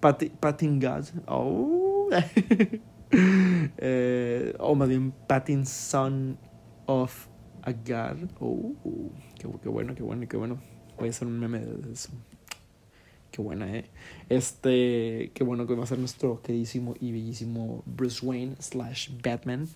Pattin 0.00 0.78
God. 0.78 1.04
Oh. 1.26 2.10
eh, 3.10 4.54
o 4.58 4.78
Pattinson 5.26 6.38
of 6.86 7.28
a 7.62 7.72
God. 7.72 8.30
Oh, 8.40 8.72
qué, 9.38 9.46
bueno, 9.68 9.94
qué 9.94 10.02
bueno, 10.02 10.26
qué 10.28 10.36
bueno. 10.36 10.60
Voy 10.98 11.08
a 11.08 11.10
hacer 11.10 11.28
un 11.28 11.38
meme 11.38 11.60
de 11.60 11.92
eso. 11.92 12.10
Qué 13.30 13.42
buena, 13.42 13.70
eh. 13.76 13.84
Este, 14.28 15.30
qué 15.34 15.44
bueno 15.44 15.66
que 15.66 15.74
va 15.74 15.84
a 15.84 15.86
ser 15.86 15.98
nuestro 15.98 16.40
queridísimo 16.42 16.94
y 17.00 17.12
bellísimo 17.12 17.82
Bruce 17.84 18.24
Wayne 18.24 18.56
slash 18.60 19.10
Batman. 19.22 19.68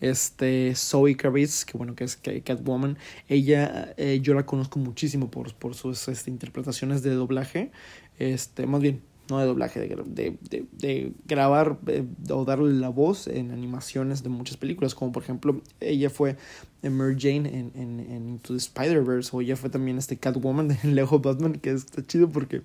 Este, 0.00 0.74
Zoe 0.74 1.16
Kravitz, 1.16 1.64
que 1.64 1.78
bueno 1.78 1.94
que 1.94 2.04
es 2.04 2.16
Catwoman. 2.16 2.98
Ella, 3.28 3.94
eh, 3.96 4.20
yo 4.22 4.34
la 4.34 4.44
conozco 4.44 4.78
muchísimo 4.78 5.30
por, 5.30 5.54
por 5.54 5.74
sus 5.74 6.06
este, 6.08 6.30
interpretaciones 6.30 7.02
de 7.02 7.10
doblaje. 7.10 7.72
Este, 8.18 8.66
más 8.66 8.80
bien, 8.80 9.02
no 9.28 9.38
de 9.38 9.46
doblaje, 9.46 9.80
de, 9.80 10.36
de, 10.40 10.66
de, 10.72 11.12
grabar 11.26 11.78
eh, 11.86 12.04
o 12.30 12.44
darle 12.44 12.74
la 12.74 12.88
voz 12.88 13.26
en 13.26 13.50
animaciones 13.50 14.22
de 14.22 14.28
muchas 14.28 14.56
películas, 14.56 14.94
como 14.94 15.12
por 15.12 15.22
ejemplo, 15.22 15.60
ella 15.80 16.10
fue 16.10 16.36
Mary 16.82 17.16
Jane 17.18 17.48
en, 17.48 17.72
en, 17.74 18.00
en 18.00 18.28
Into 18.28 18.52
the 18.52 18.58
Spider-Verse, 18.58 19.30
o 19.32 19.40
ella 19.40 19.56
fue 19.56 19.70
también 19.70 19.98
este 19.98 20.16
Catwoman 20.16 20.76
en 20.82 20.94
Lego 20.94 21.18
Batman, 21.18 21.54
que 21.54 21.70
está 21.70 22.06
chido 22.06 22.28
porque 22.28 22.62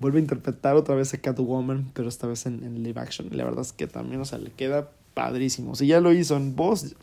vuelve 0.00 0.18
a 0.18 0.22
interpretar 0.22 0.76
otra 0.76 0.94
vez 0.94 1.12
a 1.14 1.18
Catwoman, 1.18 1.90
pero 1.94 2.08
esta 2.08 2.26
vez 2.26 2.46
en, 2.46 2.64
en 2.64 2.82
live 2.82 3.00
action. 3.00 3.28
La 3.32 3.44
verdad 3.44 3.62
es 3.62 3.72
que 3.72 3.86
también, 3.86 4.20
o 4.20 4.24
sea, 4.24 4.38
le 4.38 4.50
queda 4.50 4.90
padrísimo. 5.14 5.74
Si 5.74 5.86
ya 5.86 6.00
lo 6.00 6.12
hizo 6.12 6.36
en 6.36 6.56
voz, 6.56 6.94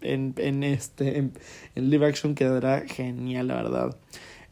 en, 0.00 0.34
en 0.36 0.62
este, 0.62 1.18
en, 1.18 1.32
en 1.74 1.90
live 1.90 2.06
action 2.06 2.34
quedará 2.34 2.82
genial, 2.86 3.48
la 3.48 3.54
verdad. 3.54 3.96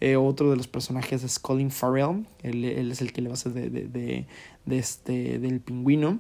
Eh, 0.05 0.17
otro 0.17 0.51
de 0.51 0.57
los 0.57 0.67
personajes 0.67 1.23
es 1.23 1.39
Colin 1.39 1.71
Farrell. 1.71 2.27
Él, 2.43 2.65
él, 2.65 2.91
es 2.91 3.01
el 3.01 3.13
que 3.13 3.23
le 3.23 3.29
va 3.29 3.35
a 3.35 3.39
hacer 3.39 3.53
de, 3.53 3.71
de, 3.71 3.87
de, 3.87 4.27
de 4.67 4.79
este, 4.79 5.39
del 5.39 5.61
pingüino. 5.61 6.19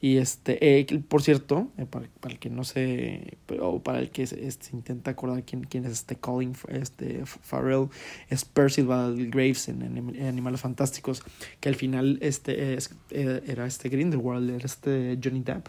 Y 0.00 0.16
este, 0.16 0.58
eh, 0.80 0.84
por 1.08 1.22
cierto, 1.22 1.68
eh, 1.78 1.86
para, 1.86 2.08
para, 2.18 2.34
el 2.34 2.40
que 2.40 2.50
no 2.50 2.64
se, 2.64 3.38
o 3.60 3.80
para 3.80 4.00
el 4.00 4.10
que 4.10 4.26
se, 4.26 4.50
se, 4.50 4.74
intenta 4.74 5.12
acordar 5.12 5.44
quién, 5.44 5.62
quién 5.62 5.84
es 5.84 5.92
este 5.92 6.16
Colin 6.16 6.56
este 6.66 7.24
Farrell, 7.24 7.90
es 8.28 8.44
Percival 8.44 9.30
Graves 9.30 9.68
en, 9.68 9.82
en, 9.82 10.16
en, 10.16 10.26
Animales 10.26 10.60
Fantásticos, 10.60 11.22
que 11.60 11.68
al 11.68 11.76
final 11.76 12.18
este 12.22 12.74
es, 12.74 12.92
era 13.10 13.66
este 13.66 13.88
Grindelwald, 13.88 14.50
era 14.50 14.66
este 14.66 15.16
Johnny 15.22 15.42
Depp, 15.42 15.68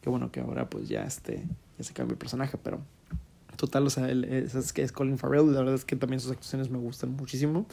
que 0.00 0.10
bueno, 0.10 0.32
que 0.32 0.40
ahora 0.40 0.68
pues 0.68 0.88
ya 0.88 1.04
este, 1.04 1.44
ya 1.78 1.84
se 1.84 1.92
cambió 1.92 2.14
el 2.14 2.18
personaje, 2.18 2.58
pero 2.60 2.80
Total, 3.58 3.84
o 3.84 3.90
sea, 3.90 4.08
él, 4.08 4.24
es, 4.24 4.54
es 4.54 4.92
Colin 4.92 5.18
Farrell, 5.18 5.52
la 5.52 5.58
verdad 5.58 5.74
es 5.74 5.84
que 5.84 5.96
también 5.96 6.20
sus 6.20 6.30
actuaciones 6.30 6.70
me 6.70 6.78
gustan 6.78 7.10
muchísimo. 7.16 7.66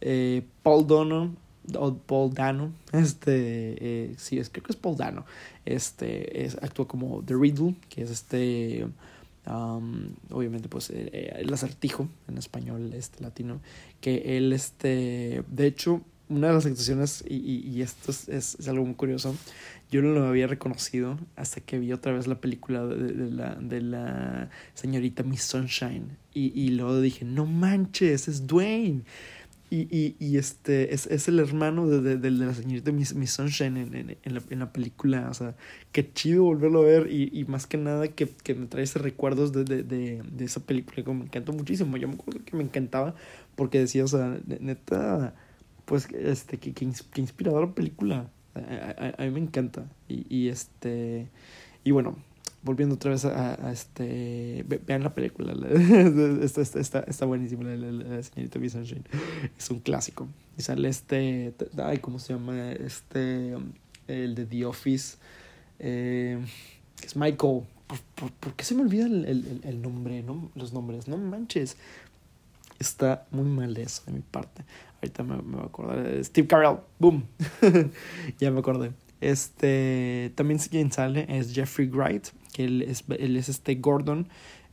Eh, 0.00 0.42
Paul 0.64 0.84
Dono, 0.84 1.36
o 1.76 1.94
Paul 1.94 2.34
Dano, 2.34 2.72
este, 2.92 3.76
eh, 3.80 4.14
sí, 4.18 4.40
es, 4.40 4.50
creo 4.50 4.64
que 4.64 4.72
es 4.72 4.76
Paul 4.76 4.96
Dano, 4.96 5.26
este, 5.64 6.44
es, 6.44 6.56
actúa 6.56 6.88
como 6.88 7.22
The 7.22 7.34
Riddle, 7.36 7.76
que 7.88 8.02
es 8.02 8.10
este, 8.10 8.88
um, 9.46 10.10
obviamente, 10.32 10.68
pues, 10.68 10.90
eh, 10.90 11.36
el 11.36 11.54
acertijo 11.54 12.08
en 12.26 12.36
español, 12.36 12.92
este, 12.92 13.22
latino, 13.22 13.60
que 14.00 14.36
él, 14.36 14.52
este, 14.52 15.44
de 15.48 15.66
hecho, 15.68 16.00
una 16.28 16.48
de 16.48 16.54
las 16.54 16.66
actuaciones, 16.66 17.24
y, 17.26 17.36
y, 17.36 17.68
y 17.68 17.82
esto 17.82 18.10
es, 18.10 18.28
es, 18.28 18.56
es, 18.58 18.68
algo 18.68 18.84
muy 18.84 18.94
curioso, 18.94 19.34
yo 19.90 20.02
no 20.02 20.12
lo 20.12 20.26
había 20.26 20.46
reconocido 20.46 21.18
hasta 21.36 21.60
que 21.60 21.78
vi 21.78 21.92
otra 21.92 22.12
vez 22.12 22.26
la 22.26 22.40
película 22.40 22.84
de, 22.84 23.12
de 23.12 23.30
la, 23.30 23.54
de 23.54 23.80
la 23.80 24.50
señorita 24.74 25.22
Miss 25.22 25.42
Sunshine. 25.42 26.16
Y, 26.34 26.52
y 26.54 26.70
luego 26.70 27.00
dije, 27.00 27.24
no 27.24 27.46
manches, 27.46 28.28
es 28.28 28.46
Dwayne. 28.46 29.02
Y, 29.70 30.38
este 30.38 30.94
es, 30.94 31.06
es 31.08 31.28
el 31.28 31.38
hermano 31.40 31.86
de, 31.86 32.16
de, 32.16 32.30
la 32.30 32.54
señorita 32.54 32.90
Miss, 32.90 33.14
Miss 33.14 33.32
Sunshine 33.32 33.76
en, 33.76 33.94
en, 33.94 34.16
en, 34.22 34.34
la, 34.34 34.42
en 34.48 34.58
la 34.60 34.72
película. 34.72 35.28
O 35.30 35.34
sea, 35.34 35.56
qué 35.92 36.10
chido 36.10 36.44
volverlo 36.44 36.80
a 36.80 36.84
ver. 36.84 37.12
Y, 37.12 37.44
más 37.48 37.66
que 37.66 37.76
nada 37.76 38.08
que, 38.08 38.26
que 38.28 38.54
me 38.54 38.66
trae 38.66 38.84
ese 38.84 38.98
recuerdos 38.98 39.52
de 39.52 40.22
esa 40.38 40.60
película 40.60 41.04
que 41.04 41.12
me 41.12 41.24
encantó 41.24 41.52
muchísimo. 41.52 41.98
Yo 41.98 42.08
me 42.08 42.14
acuerdo 42.14 42.40
que 42.44 42.56
me 42.56 42.62
encantaba 42.62 43.14
porque 43.56 43.78
decía, 43.78 44.04
o 44.04 44.08
sea, 44.08 44.40
neta, 44.46 45.34
pues, 45.88 46.06
este, 46.12 46.58
que, 46.58 46.74
que, 46.74 46.86
que 47.12 47.20
inspiradora 47.20 47.72
película. 47.72 48.30
A, 48.54 49.14
a, 49.16 49.24
mí 49.24 49.30
me 49.30 49.40
encanta. 49.40 49.86
Y, 50.06 50.26
y 50.28 50.48
este. 50.48 51.28
Y 51.82 51.92
bueno, 51.92 52.16
volviendo 52.62 52.96
otra 52.96 53.12
vez 53.12 53.24
a, 53.24 53.72
este. 53.72 54.66
Vean 54.86 55.02
la 55.02 55.14
película. 55.14 55.54
está, 56.42 56.60
está, 56.60 56.78
está, 56.78 57.00
está 57.00 57.24
buenísima 57.24 57.64
la, 57.64 57.76
la, 57.76 58.16
la 58.16 58.22
señorita 58.22 58.58
Miss 58.58 58.72
Sunshine. 58.72 59.04
Es 59.56 59.70
un 59.70 59.80
clásico. 59.80 60.28
Y 60.58 60.62
sale 60.62 60.90
este. 60.90 61.54
Ay, 61.82 61.98
¿cómo 61.98 62.18
se 62.18 62.34
llama? 62.34 62.72
Este. 62.72 63.54
El 64.06 64.34
de 64.34 64.44
The 64.44 64.66
Office. 64.66 65.16
Eh, 65.78 66.38
es 67.02 67.16
Michael. 67.16 67.62
¿Por, 67.86 68.30
por, 68.32 68.52
qué 68.52 68.64
se 68.64 68.74
me 68.74 68.82
olvida 68.82 69.06
el, 69.06 69.24
el, 69.24 69.60
el 69.64 69.80
nombre? 69.80 70.22
¿no? 70.22 70.50
Los 70.54 70.74
nombres. 70.74 71.08
No 71.08 71.16
manches. 71.16 71.78
Está 72.78 73.26
muy 73.30 73.46
mal 73.46 73.76
eso 73.76 74.02
de 74.06 74.12
mi 74.12 74.20
parte. 74.20 74.64
Ahorita 74.96 75.22
me, 75.22 75.36
me 75.36 75.56
voy 75.56 75.62
a 75.62 75.66
acordar. 75.66 76.24
Steve 76.24 76.46
Carell. 76.46 76.78
Boom. 76.98 77.26
ya 78.38 78.50
me 78.50 78.60
acordé. 78.60 78.92
Este. 79.20 80.32
También 80.34 80.58
quien 80.58 80.92
sale 80.92 81.26
es 81.28 81.54
Jeffrey 81.54 81.88
Wright. 81.88 82.28
Que 82.52 82.64
él 82.64 82.82
es, 82.82 83.04
él 83.18 83.36
es 83.36 83.48
este 83.48 83.74
Gordon. 83.76 84.28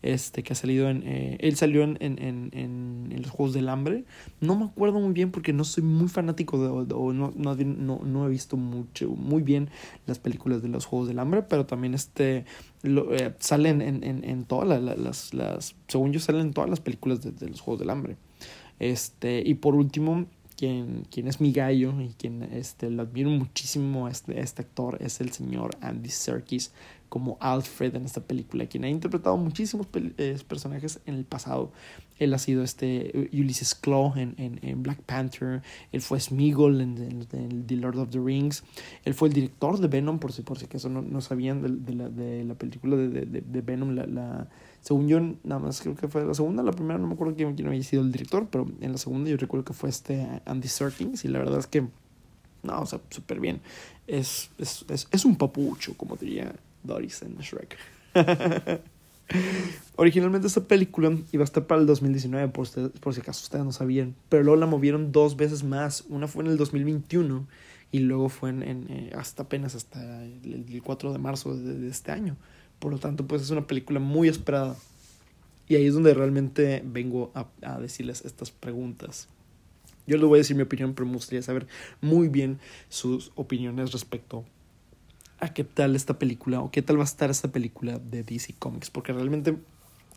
Este 0.06 0.44
que 0.44 0.54
ha 0.54 0.56
salido 0.56 0.88
en. 0.88 1.02
Eh, 1.04 1.38
él 1.40 1.56
salió 1.56 1.82
en, 1.82 1.98
en, 2.00 2.22
en, 2.22 2.52
en, 2.54 3.22
los 3.24 3.32
Juegos 3.32 3.56
del 3.56 3.70
Hambre. 3.70 4.06
No 4.40 4.56
me 4.56 4.66
acuerdo 4.66 5.00
muy 5.00 5.14
bien 5.14 5.32
porque 5.32 5.52
no 5.52 5.64
soy 5.64 5.84
muy 5.84 6.10
fanático 6.10 6.60
de. 6.60 6.94
O 6.94 7.12
no, 7.12 7.34
no, 7.36 7.56
no, 7.56 8.02
no 8.06 8.28
he 8.28 8.30
visto 8.30 8.56
mucho, 8.56 9.10
muy 9.10 9.42
bien 9.42 9.72
las 10.06 10.20
películas 10.20 10.62
de 10.62 10.68
los 10.68 10.86
Juegos 10.86 11.08
del 11.08 11.18
Hambre. 11.18 11.42
Pero 11.42 11.66
también 11.66 11.96
este. 11.96 12.46
Eh, 12.84 13.34
salen 13.40 13.82
en, 13.82 14.04
en, 14.04 14.24
en 14.24 14.46
todas 14.46 14.80
las, 14.80 15.34
las. 15.34 15.76
Según 15.88 16.14
yo, 16.14 16.20
salen 16.20 16.42
en 16.42 16.54
todas 16.54 16.70
las 16.70 16.82
películas 16.82 17.22
de, 17.22 17.50
los 17.50 17.60
Juegos 17.60 17.80
del 17.80 17.90
Hambre. 17.90 18.16
Este, 18.78 19.42
y 19.44 19.56
por 19.56 19.74
último, 19.74 20.28
quien, 20.56 21.08
quien 21.10 21.28
es 21.28 21.42
mi 21.42 21.52
gallo 21.52 22.00
y 22.00 22.10
quien 22.10 22.44
este, 22.44 22.92
lo 22.92 23.02
admiro 23.02 23.32
muchísimo 23.32 24.08
este, 24.08 24.40
este 24.40 24.62
actor 24.62 24.98
es 25.02 25.20
el 25.20 25.32
señor 25.32 25.72
Andy 25.82 26.10
Serkis 26.10 26.72
como 27.10 27.38
Alfred 27.40 27.96
en 27.96 28.06
esta 28.06 28.22
película, 28.22 28.66
quien 28.66 28.84
ha 28.84 28.90
interpretado 28.90 29.38
muchísimos 29.38 29.88
eh, 29.94 30.38
personajes 30.48 31.00
en 31.06 31.16
el 31.16 31.26
pasado. 31.26 31.72
Él 32.18 32.34
ha 32.34 32.38
sido 32.38 32.64
este 32.64 33.30
Ulysses 33.34 33.76
Claw 33.76 34.14
en, 34.16 34.36
en, 34.38 34.60
en 34.62 34.84
Black 34.84 35.02
Panther, 35.02 35.62
él 35.92 36.02
fue 36.02 36.20
Smeagol 36.20 36.80
en, 36.80 37.26
en, 37.32 37.68
The 37.68 37.76
Lord 37.76 37.98
of 37.98 38.10
the 38.10 38.20
Rings, 38.20 38.64
él 39.04 39.14
fue 39.14 39.28
el 39.28 39.34
director 39.34 39.80
de 39.80 39.88
Venom, 39.88 40.20
por 40.20 40.32
si, 40.32 40.42
por 40.42 40.58
si 40.58 40.66
acaso 40.66 40.88
no, 40.88 41.02
no 41.02 41.20
sabían 41.20 41.62
de, 41.86 41.94
la, 41.94 42.10
de 42.10 42.46
la 42.46 42.56
película 42.56 42.96
de, 42.96 43.26
de, 43.26 43.62
Venom, 43.62 43.96
la, 43.96 44.06
la, 44.06 44.48
según 44.82 45.08
yo, 45.08 45.20
nada 45.20 45.60
más 45.60 45.82
creo 45.82 45.96
que 45.96 46.08
fue 46.08 46.24
la 46.26 46.34
segunda, 46.34 46.64
la 46.64 46.72
primera 46.72 46.98
no 46.98 47.08
me 47.08 47.16
acuerdo 47.16 47.36
quién, 47.36 47.54
quién 47.56 47.68
había 47.68 47.84
sido 47.84 48.02
el 48.02 48.12
director, 48.12 48.48
pero 48.50 48.66
en 48.80 48.92
la 48.92 48.98
segunda 48.98 49.30
yo 49.30 49.36
recuerdo 49.38 49.66
que 49.66 49.74
fue 49.74 49.90
este 49.90 50.42
Andy 50.46 50.68
Serkins 50.70 51.26
y 51.26 51.28
la 51.28 51.40
verdad 51.40 51.60
es 51.60 51.68
que, 51.68 51.82
no, 52.64 52.80
o 52.80 52.86
sea, 52.86 53.02
súper 53.10 53.40
bien. 53.40 53.62
Es, 54.08 54.50
es, 54.58 54.86
es, 54.90 55.08
es 55.12 55.26
un 55.26 55.36
papucho, 55.36 55.96
como 55.98 56.16
diría 56.16 56.54
Doris 56.86 57.22
en 57.22 57.38
Shrek. 57.38 57.78
Originalmente 59.98 60.48
esta 60.48 60.62
película 60.62 61.18
iba 61.32 61.44
a 61.44 61.46
estar 61.46 61.66
para 61.66 61.82
el 61.82 61.88
2019, 61.88 62.50
por, 62.50 62.68
si 62.68 63.22
acaso 63.22 63.44
ustedes 63.44 63.64
no 63.64 63.72
sabían, 63.72 64.16
pero 64.30 64.44
luego 64.44 64.60
la 64.60 64.66
movieron 64.66 65.12
dos 65.12 65.36
veces 65.38 65.64
más. 65.64 66.04
Una 66.10 66.28
fue 66.28 66.44
en 66.44 66.52
el 66.52 66.58
2021 66.58 67.48
y 67.92 68.00
luego 68.00 68.30
fue 68.30 68.50
en, 68.50 68.88
eh, 68.90 69.12
hasta 69.16 69.44
apenas 69.44 69.74
hasta 69.76 70.24
el, 70.24 70.66
el 70.70 70.84
4 70.84 71.14
de 71.14 71.20
marzo 71.20 71.56
de, 71.56 71.88
este 71.88 72.12
año. 72.12 72.36
Por 72.80 72.92
lo 72.92 73.00
tanto, 73.00 73.26
pues 73.26 73.42
es 73.42 73.50
una 73.52 73.68
película 73.68 74.00
muy 74.00 74.28
esperada. 74.28 74.76
Y 75.68 75.76
ahí 75.76 75.88
es 75.88 75.94
donde 75.94 76.14
realmente 76.14 76.84
vengo 76.86 77.32
a, 77.34 77.48
a 77.64 77.80
decirles 77.80 78.24
estas 78.26 78.52
preguntas. 78.52 79.30
Yo 80.06 80.18
les 80.18 80.26
voy 80.26 80.38
a 80.38 80.42
decir 80.42 80.56
mi 80.56 80.64
opinión, 80.64 80.94
pero 80.94 81.08
me 81.08 81.14
gustaría 81.14 81.42
saber 81.42 81.68
muy 82.02 82.28
bien 82.28 82.60
sus 82.90 83.32
opiniones 83.36 83.92
respecto 83.92 84.46
a 85.40 85.54
qué 85.54 85.64
tal 85.64 85.96
esta 85.96 86.18
película 86.18 86.62
o 86.62 86.72
qué 86.72 86.82
tal 86.82 86.98
va 86.98 87.02
a 87.02 87.06
estar 87.06 87.30
esta 87.30 87.52
película 87.52 88.00
de 88.00 88.24
DC 88.24 88.56
Comics, 88.58 88.90
porque 88.90 89.14
realmente 89.14 89.58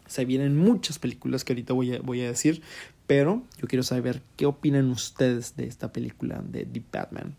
se 0.07 0.25
vienen 0.25 0.57
muchas 0.57 0.99
películas 0.99 1.45
que 1.45 1.53
ahorita 1.53 1.75
voy 1.75 1.95
a, 1.95 2.01
voy 2.01 2.23
a 2.23 2.29
decir, 2.29 2.63
pero 3.07 3.43
yo 3.61 3.69
quiero 3.69 3.83
saber 3.83 4.23
qué 4.37 4.47
opinan 4.47 4.91
ustedes 4.91 5.57
de 5.57 5.67
esta 5.67 5.93
película 5.93 6.43
de 6.47 6.65
The 6.65 6.83
Batman. 6.93 7.37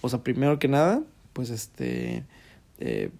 O 0.00 0.08
sea, 0.08 0.22
primero 0.22 0.58
que 0.58 0.68
nada, 0.68 1.02
pues 1.32 1.50
este, 1.50 2.24
eh, 2.78 3.10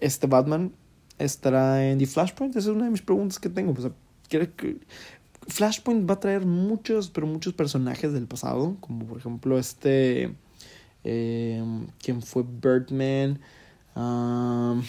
este 0.00 0.26
Batman 0.26 0.72
estará 1.18 1.88
en 1.88 1.98
The 1.98 2.06
Flashpoint, 2.06 2.56
esa 2.56 2.70
es 2.70 2.76
una 2.76 2.84
de 2.84 2.90
mis 2.90 3.02
preguntas 3.02 3.38
que 3.38 3.48
tengo. 3.48 3.72
O 3.72 3.80
sea, 3.80 3.92
Flashpoint 5.48 6.08
va 6.08 6.14
a 6.14 6.20
traer 6.20 6.46
muchos, 6.46 7.10
pero 7.10 7.26
muchos 7.26 7.52
personajes 7.52 8.12
del 8.12 8.26
pasado, 8.26 8.76
como 8.80 9.06
por 9.06 9.18
ejemplo 9.18 9.58
este, 9.58 10.34
eh, 11.04 11.64
quien 12.02 12.22
fue 12.22 12.44
Birdman, 12.44 13.40
Um, 13.94 14.82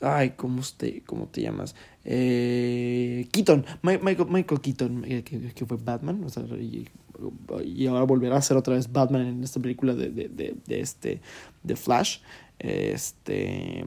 ay, 0.00 0.30
¿cómo 0.30 0.62
te, 0.76 1.02
cómo 1.02 1.26
te 1.26 1.42
llamas? 1.42 1.74
Eh, 2.04 3.28
Keaton, 3.32 3.64
Michael, 3.82 4.28
Michael 4.28 4.60
Keaton, 4.60 5.02
que, 5.02 5.22
que, 5.24 5.66
fue 5.66 5.76
Batman, 5.76 6.22
o 6.24 6.28
sea, 6.28 6.44
y, 6.44 6.88
y, 7.64 7.86
ahora 7.86 8.04
volverá 8.04 8.36
a 8.36 8.42
ser 8.42 8.56
otra 8.56 8.74
vez 8.74 8.90
Batman 8.90 9.26
en 9.26 9.44
esta 9.44 9.60
película 9.60 9.94
de, 9.94 10.10
de, 10.10 10.28
de, 10.28 10.56
de 10.66 10.80
este, 10.80 11.20
de 11.62 11.76
Flash. 11.76 12.20
Este, 12.58 13.84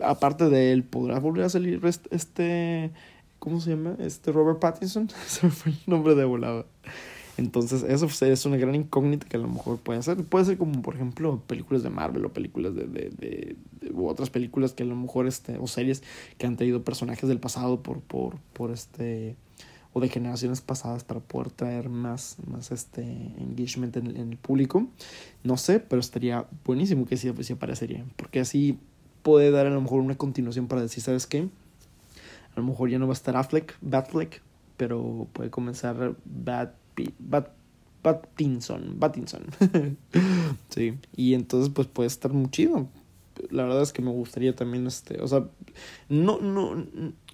aparte 0.00 0.48
de 0.48 0.72
él, 0.72 0.84
¿podrá 0.84 1.18
volver 1.18 1.44
a 1.44 1.48
salir 1.48 1.80
este, 2.10 2.90
¿cómo 3.38 3.60
se 3.60 3.70
llama? 3.70 3.96
Este 3.98 4.32
Robert 4.32 4.58
Pattinson, 4.58 5.08
se 5.26 5.46
me 5.46 5.52
fue 5.52 5.72
el 5.72 5.78
nombre 5.86 6.14
de 6.14 6.24
volada. 6.24 6.66
Entonces, 7.38 7.82
eso 7.82 8.06
es 8.06 8.46
una 8.46 8.56
gran 8.56 8.74
incógnita 8.74 9.26
que 9.28 9.36
a 9.36 9.40
lo 9.40 9.48
mejor 9.48 9.78
puede 9.78 10.02
ser. 10.02 10.24
Puede 10.24 10.46
ser 10.46 10.56
como, 10.56 10.80
por 10.80 10.94
ejemplo, 10.94 11.42
películas 11.46 11.82
de 11.82 11.90
Marvel 11.90 12.24
o 12.24 12.32
películas 12.32 12.74
de, 12.74 12.84
de, 12.86 13.10
de, 13.10 13.56
otras 13.94 14.30
películas 14.30 14.72
que 14.72 14.84
a 14.84 14.86
lo 14.86 14.96
mejor, 14.96 15.26
este, 15.26 15.58
o 15.58 15.66
series 15.66 16.02
que 16.38 16.46
han 16.46 16.56
traído 16.56 16.82
personajes 16.82 17.28
del 17.28 17.38
pasado 17.38 17.82
por, 17.82 18.00
por, 18.00 18.38
por 18.54 18.70
este, 18.70 19.36
o 19.92 20.00
de 20.00 20.08
generaciones 20.08 20.60
pasadas 20.60 21.04
para 21.04 21.20
poder 21.20 21.50
traer 21.50 21.88
más, 21.88 22.36
más 22.46 22.70
este 22.70 23.02
engagement 23.02 23.96
en, 23.96 24.16
el 24.16 24.36
público. 24.36 24.86
No 25.42 25.56
sé, 25.56 25.80
pero 25.80 26.00
estaría 26.00 26.46
buenísimo 26.64 27.06
que 27.06 27.16
sí, 27.16 27.32
sí 27.40 27.52
aparecería, 27.52 28.04
porque 28.16 28.40
así 28.40 28.78
puede 29.22 29.50
dar 29.50 29.66
a 29.66 29.70
lo 29.70 29.80
mejor 29.80 30.00
una 30.00 30.16
continuación 30.16 30.68
para 30.68 30.82
decir, 30.82 31.02
¿sabes 31.02 31.26
qué? 31.26 31.48
A 32.54 32.60
lo 32.60 32.62
mejor 32.62 32.90
ya 32.90 32.98
no 32.98 33.06
va 33.06 33.12
a 33.12 33.16
estar 33.16 33.36
Affleck, 33.36 33.76
Batfleck, 33.80 34.42
pero 34.76 35.28
puede 35.32 35.50
comenzar 35.50 36.14
Bat, 36.24 36.74
Bat, 37.18 37.48
Batinson, 38.02 38.98
Batinson. 38.98 39.44
sí, 40.68 40.94
y 41.14 41.34
entonces 41.34 41.72
pues 41.74 41.88
puede 41.88 42.06
estar 42.06 42.32
muy 42.32 42.50
chido. 42.50 42.88
La 43.50 43.64
verdad 43.64 43.82
es 43.82 43.92
que 43.92 44.00
me 44.00 44.10
gustaría 44.10 44.54
también, 44.56 44.86
este, 44.86 45.20
o 45.20 45.28
sea, 45.28 45.46
no, 46.08 46.40
no, 46.40 46.86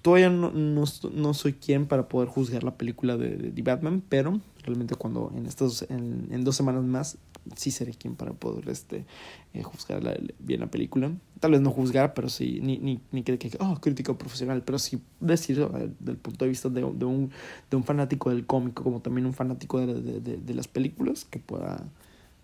todavía 0.02 0.30
no, 0.30 0.50
no, 0.50 0.84
no 1.12 1.34
soy 1.34 1.52
quien 1.52 1.86
para 1.86 2.08
poder 2.08 2.28
juzgar 2.28 2.64
la 2.64 2.74
película 2.76 3.16
de, 3.16 3.36
de, 3.36 3.62
Batman, 3.62 4.02
pero 4.08 4.40
realmente 4.64 4.96
cuando 4.96 5.32
en 5.36 5.46
estos, 5.46 5.82
en, 5.90 6.26
en 6.30 6.42
dos 6.42 6.56
semanas 6.56 6.82
más 6.82 7.18
sí 7.56 7.70
seré 7.70 7.92
quien 7.94 8.14
para 8.14 8.32
poder 8.32 8.68
este, 8.68 9.04
eh, 9.54 9.62
juzgar 9.62 10.02
bien 10.38 10.60
la 10.60 10.70
película. 10.70 11.12
Tal 11.40 11.52
vez 11.52 11.60
no 11.60 11.70
juzgar, 11.70 12.14
pero 12.14 12.28
sí, 12.28 12.60
ni, 12.62 12.78
ni, 12.78 13.00
ni 13.10 13.22
que, 13.22 13.50
oh, 13.60 13.78
crítico 13.80 14.16
profesional, 14.16 14.62
pero 14.62 14.78
sí 14.78 15.00
decir 15.20 15.60
eh, 15.60 15.90
del 15.98 16.16
punto 16.16 16.44
de 16.44 16.48
vista 16.48 16.68
de, 16.68 16.80
de, 16.80 17.04
un, 17.04 17.30
de 17.70 17.76
un 17.76 17.84
fanático 17.84 18.30
del 18.30 18.46
cómico, 18.46 18.84
como 18.84 19.00
también 19.00 19.26
un 19.26 19.34
fanático 19.34 19.84
de, 19.84 20.20
de, 20.20 20.36
de 20.36 20.54
las 20.54 20.68
películas, 20.68 21.24
que 21.24 21.38
pueda, 21.38 21.84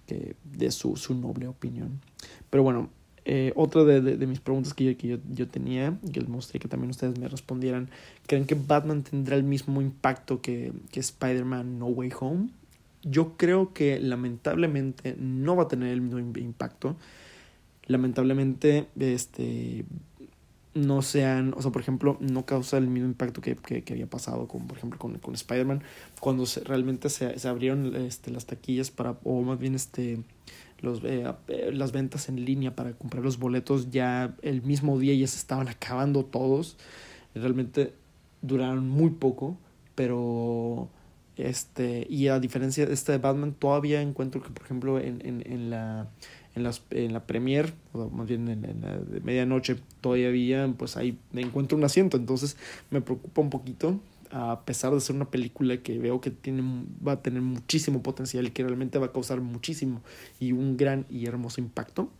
que 0.06 0.36
dé 0.44 0.70
su, 0.70 0.96
su 0.96 1.14
noble 1.14 1.46
opinión. 1.46 2.00
Pero 2.50 2.62
bueno, 2.62 2.88
eh, 3.30 3.52
otra 3.56 3.84
de, 3.84 4.00
de, 4.00 4.26
mis 4.26 4.40
preguntas 4.40 4.72
que, 4.72 4.84
yo, 4.84 4.96
que 4.96 5.06
yo, 5.06 5.18
yo, 5.30 5.46
tenía, 5.46 5.98
que 6.14 6.20
les 6.20 6.30
mostré 6.30 6.58
que 6.58 6.66
también 6.66 6.88
ustedes 6.88 7.18
me 7.18 7.28
respondieran, 7.28 7.90
¿creen 8.26 8.46
que 8.46 8.54
Batman 8.54 9.02
tendrá 9.02 9.36
el 9.36 9.42
mismo 9.42 9.82
impacto 9.82 10.40
que, 10.40 10.72
que 10.90 11.00
Spider-Man 11.00 11.78
No 11.78 11.88
Way 11.88 12.12
Home? 12.18 12.48
Yo 13.10 13.36
creo 13.36 13.72
que 13.72 13.98
lamentablemente 14.00 15.16
no 15.18 15.56
va 15.56 15.64
a 15.64 15.68
tener 15.68 15.92
el 15.92 16.00
mismo 16.00 16.18
impacto. 16.38 16.96
Lamentablemente, 17.86 18.88
este 18.98 19.84
no 20.74 21.02
sean, 21.02 21.54
o 21.56 21.62
sea, 21.62 21.72
por 21.72 21.82
ejemplo, 21.82 22.16
no 22.20 22.46
causa 22.46 22.78
el 22.78 22.86
mismo 22.88 23.08
impacto 23.08 23.40
que, 23.40 23.56
que, 23.56 23.92
había 23.92 24.06
pasado 24.06 24.46
con, 24.48 24.66
por 24.66 24.76
ejemplo, 24.76 24.98
con, 24.98 25.18
con 25.18 25.34
Spider-Man, 25.34 25.82
cuando 26.20 26.46
se, 26.46 26.60
realmente 26.60 27.08
se, 27.08 27.38
se, 27.38 27.48
abrieron 27.48 27.96
este, 27.96 28.30
las 28.30 28.46
taquillas 28.46 28.90
para, 28.90 29.18
o 29.24 29.42
más 29.42 29.58
bien 29.58 29.74
este, 29.74 30.22
los, 30.80 31.02
eh, 31.04 31.24
eh, 31.48 31.70
las 31.72 31.92
ventas 31.92 32.28
en 32.28 32.44
línea 32.44 32.76
para 32.76 32.92
comprar 32.92 33.24
los 33.24 33.38
boletos, 33.38 33.90
ya 33.90 34.36
el 34.42 34.62
mismo 34.62 34.98
día 34.98 35.14
ya 35.14 35.26
se 35.26 35.38
estaban 35.38 35.68
acabando 35.68 36.24
todos, 36.24 36.76
realmente 37.34 37.92
duraron 38.42 38.88
muy 38.88 39.10
poco, 39.10 39.56
pero 39.94 40.88
este, 41.38 42.06
y 42.10 42.28
a 42.28 42.40
diferencia 42.40 42.84
de 42.84 42.92
este 42.92 43.12
de 43.12 43.18
Batman, 43.18 43.54
todavía 43.54 44.02
encuentro 44.02 44.42
que, 44.42 44.50
por 44.50 44.64
ejemplo, 44.64 44.98
en, 44.98 45.24
en, 45.24 45.42
en 45.50 45.70
la 45.70 46.08
en, 46.54 46.64
las, 46.64 46.82
en 46.90 47.12
la 47.12 47.24
premier, 47.24 47.72
o 47.92 48.10
más 48.10 48.26
bien 48.26 48.48
en, 48.48 48.64
en, 48.64 48.80
la 48.80 48.98
de 48.98 49.20
medianoche, 49.20 49.76
todavía 50.00 50.72
pues 50.76 50.96
ahí 50.96 51.18
me 51.32 51.40
encuentro 51.40 51.78
un 51.78 51.84
asiento, 51.84 52.16
entonces 52.16 52.56
me 52.90 53.00
preocupa 53.00 53.40
un 53.40 53.50
poquito, 53.50 54.00
a 54.30 54.64
pesar 54.64 54.92
de 54.92 55.00
ser 55.00 55.16
una 55.16 55.30
película 55.30 55.76
que 55.78 55.98
veo 55.98 56.20
que 56.20 56.30
tiene, 56.30 56.62
va 57.06 57.12
a 57.12 57.22
tener 57.22 57.42
muchísimo 57.42 58.02
potencial 58.02 58.46
y 58.46 58.50
que 58.50 58.64
realmente 58.64 58.98
va 58.98 59.06
a 59.06 59.12
causar 59.12 59.40
muchísimo 59.40 60.02
y 60.40 60.52
un 60.52 60.76
gran 60.76 61.06
y 61.08 61.26
hermoso 61.26 61.60
impacto 61.60 62.10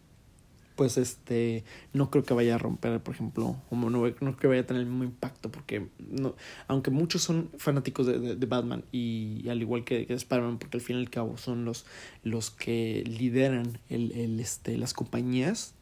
pues 0.78 0.96
este 0.96 1.64
no 1.92 2.08
creo 2.08 2.22
que 2.22 2.34
vaya 2.34 2.54
a 2.54 2.58
romper 2.58 3.00
por 3.00 3.12
ejemplo 3.12 3.56
no, 3.72 3.90
no 3.90 4.14
creo 4.14 4.36
que 4.36 4.46
vaya 4.46 4.60
a 4.60 4.64
tener 4.64 4.82
el 4.82 4.88
mismo 4.88 5.02
impacto 5.02 5.50
porque 5.50 5.88
no 5.98 6.36
aunque 6.68 6.92
muchos 6.92 7.20
son 7.20 7.50
fanáticos 7.58 8.06
de, 8.06 8.36
de, 8.36 8.46
Batman 8.46 8.84
y, 8.92 9.48
al 9.48 9.60
igual 9.60 9.82
que, 9.82 10.06
que 10.06 10.14
Spider-Man 10.14 10.58
porque 10.58 10.76
al 10.76 10.80
fin 10.80 10.96
y 10.96 11.00
al 11.00 11.10
cabo 11.10 11.36
son 11.36 11.64
los 11.64 11.84
los 12.22 12.52
que 12.52 13.02
lideran 13.04 13.80
el, 13.88 14.12
el 14.12 14.38
este 14.38 14.78
las 14.78 14.94
compañías 14.94 15.74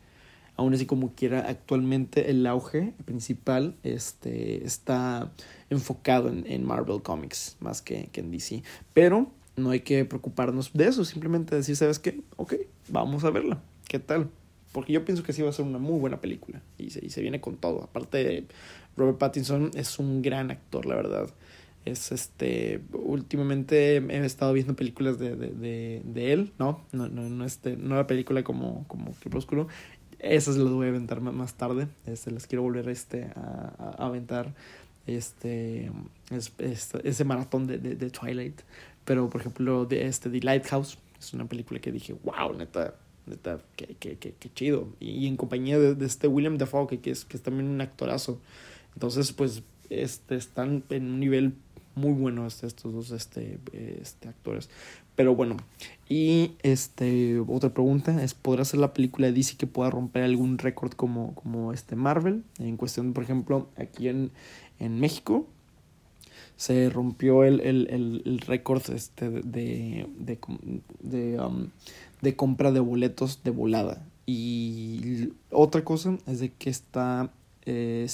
aún 0.56 0.72
así 0.72 0.86
como 0.86 1.14
quiera 1.14 1.40
actualmente 1.40 2.30
el 2.30 2.46
auge 2.46 2.94
principal 3.04 3.76
este 3.82 4.64
está 4.64 5.30
enfocado 5.68 6.30
en, 6.30 6.46
en 6.46 6.64
Marvel 6.64 7.02
Comics 7.02 7.58
más 7.60 7.82
que, 7.82 8.08
que 8.12 8.20
en 8.20 8.30
DC 8.30 8.62
pero 8.94 9.30
no 9.56 9.72
hay 9.72 9.80
que 9.80 10.06
preocuparnos 10.06 10.72
de 10.72 10.88
eso 10.88 11.04
simplemente 11.04 11.54
decir 11.54 11.76
sabes 11.76 11.98
qué 11.98 12.22
ok 12.36 12.54
vamos 12.88 13.24
a 13.24 13.30
verla. 13.30 13.60
Qué 13.88 13.98
tal 13.98 14.30
porque 14.76 14.92
yo 14.92 15.06
pienso 15.06 15.22
que 15.22 15.32
sí 15.32 15.40
va 15.40 15.48
a 15.48 15.52
ser 15.54 15.64
una 15.64 15.78
muy 15.78 15.98
buena 15.98 16.20
película. 16.20 16.60
Y 16.76 16.90
se, 16.90 17.02
y 17.02 17.08
se 17.08 17.22
viene 17.22 17.40
con 17.40 17.56
todo. 17.56 17.84
Aparte, 17.84 18.44
Robert 18.94 19.16
Pattinson 19.16 19.70
es 19.72 19.98
un 19.98 20.20
gran 20.20 20.50
actor, 20.50 20.84
la 20.84 20.96
verdad. 20.96 21.30
Es 21.86 22.12
este. 22.12 22.82
Últimamente 22.92 23.96
he 23.96 24.24
estado 24.26 24.52
viendo 24.52 24.76
películas 24.76 25.18
de, 25.18 25.34
de, 25.34 25.48
de, 25.48 26.02
de 26.04 26.32
él, 26.34 26.52
¿no? 26.58 26.84
No, 26.92 27.08
no, 27.08 27.22
no, 27.22 27.46
este, 27.46 27.78
la 27.78 28.06
película 28.06 28.44
como, 28.44 28.86
como 28.86 29.12
Crepúsculo. 29.12 29.66
Esas 30.18 30.58
las 30.58 30.70
voy 30.70 30.88
a 30.88 30.90
aventar 30.90 31.22
más 31.22 31.54
tarde. 31.54 31.88
Este, 32.04 32.30
las 32.30 32.46
quiero 32.46 32.60
volver 32.60 32.90
este, 32.90 33.30
a, 33.34 33.94
a 33.96 34.06
aventar. 34.06 34.52
Este, 35.06 35.90
es, 36.30 36.52
ese 37.02 37.24
maratón 37.24 37.66
de, 37.66 37.78
de, 37.78 37.94
de, 37.94 38.10
Twilight. 38.10 38.60
Pero, 39.06 39.30
por 39.30 39.40
ejemplo, 39.40 39.86
de 39.86 40.06
este, 40.06 40.28
The 40.28 40.40
Lighthouse. 40.40 40.98
Es 41.18 41.32
una 41.32 41.46
película 41.46 41.80
que 41.80 41.90
dije, 41.90 42.12
wow, 42.12 42.52
neta, 42.54 42.94
Neta, 43.26 43.60
qué, 43.76 43.96
qué, 43.98 44.16
qué, 44.18 44.34
qué 44.38 44.50
chido. 44.54 44.88
Y, 45.00 45.26
en 45.26 45.36
compañía 45.36 45.78
de, 45.78 45.94
de, 45.94 46.06
este 46.06 46.28
William 46.28 46.58
Dafoe, 46.58 46.86
que, 46.86 47.00
que, 47.00 47.10
es, 47.10 47.24
que 47.24 47.36
es 47.36 47.42
también 47.42 47.68
un 47.68 47.80
actorazo. 47.80 48.40
Entonces, 48.94 49.32
pues, 49.32 49.62
este, 49.90 50.36
están 50.36 50.84
en 50.90 51.04
un 51.04 51.20
nivel 51.20 51.54
muy 51.96 52.12
bueno 52.12 52.46
este, 52.46 52.66
estos 52.66 52.92
dos 52.92 53.10
este, 53.10 53.58
este, 53.72 54.28
actores. 54.28 54.70
Pero 55.16 55.34
bueno, 55.34 55.56
y 56.08 56.52
este, 56.62 57.40
otra 57.40 57.70
pregunta 57.70 58.22
es, 58.22 58.34
¿podrá 58.34 58.64
ser 58.64 58.80
la 58.80 58.92
película 58.92 59.28
de 59.28 59.32
DC 59.32 59.56
que 59.56 59.66
pueda 59.66 59.90
romper 59.90 60.22
algún 60.22 60.58
récord 60.58 60.92
como, 60.92 61.34
como 61.34 61.72
este 61.72 61.96
Marvel? 61.96 62.44
En 62.58 62.76
cuestión, 62.76 63.14
por 63.14 63.24
ejemplo, 63.24 63.68
aquí 63.76 64.08
en, 64.08 64.30
en 64.78 65.00
México, 65.00 65.46
se 66.56 66.90
rompió 66.90 67.44
el, 67.44 67.60
el, 67.60 67.88
el, 67.90 68.22
el 68.26 68.40
récord 68.40 68.82
este 68.90 69.30
de, 69.30 69.42
de, 69.42 70.08
de, 70.18 70.38
de 71.00 71.40
um, 71.40 71.68
de 72.22 72.36
compra 72.36 72.72
de 72.72 72.80
boletos 72.80 73.42
de 73.44 73.50
volada. 73.50 74.06
Y 74.26 75.32
otra 75.50 75.84
cosa 75.84 76.18
es 76.26 76.40
de 76.40 76.52
que 76.52 76.70
está 76.70 77.30
eh, 77.64 78.06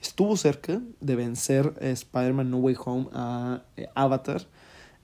estuvo 0.00 0.36
cerca 0.36 0.80
de 1.00 1.16
vencer 1.16 1.74
Spider-Man 1.80 2.50
No 2.50 2.58
Way 2.58 2.76
Home 2.84 3.08
a 3.12 3.62
eh, 3.76 3.88
Avatar 3.94 4.46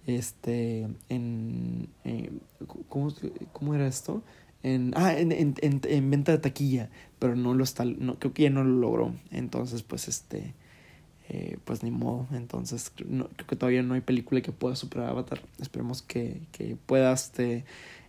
este 0.07 0.89
en 1.09 1.89
eh, 2.05 2.31
¿cómo, 2.89 3.13
¿cómo, 3.53 3.75
era 3.75 3.87
esto? 3.87 4.23
En, 4.63 4.93
ah, 4.97 5.17
en, 5.19 5.33
en, 5.33 5.55
en, 5.61 6.11
venta 6.11 6.33
de 6.33 6.39
taquilla, 6.39 6.91
pero 7.19 7.37
no 7.37 7.55
lo 7.55 7.65
está, 7.65 7.85
no, 7.85 8.19
creo 8.19 8.33
que 8.33 8.45
ya 8.45 8.51
no 8.51 8.65
lo 8.65 8.79
logró. 8.81 9.15
Entonces, 9.31 9.83
pues 9.83 10.09
este, 10.09 10.55
eh, 11.29 11.59
pues 11.65 11.83
ni 11.83 11.91
modo. 11.91 12.27
Entonces, 12.33 12.91
creo 12.95 13.29
que 13.47 13.57
todavía 13.57 13.83
no 13.83 13.95
hay 13.95 14.01
película 14.01 14.41
que 14.41 14.53
pueda 14.53 14.77
superar 14.77 15.11
Avatar. 15.11 15.43
Esperemos 15.61 16.03
que, 16.03 16.41
que 16.53 16.77
pueda 16.77 17.13
este, 17.13 17.65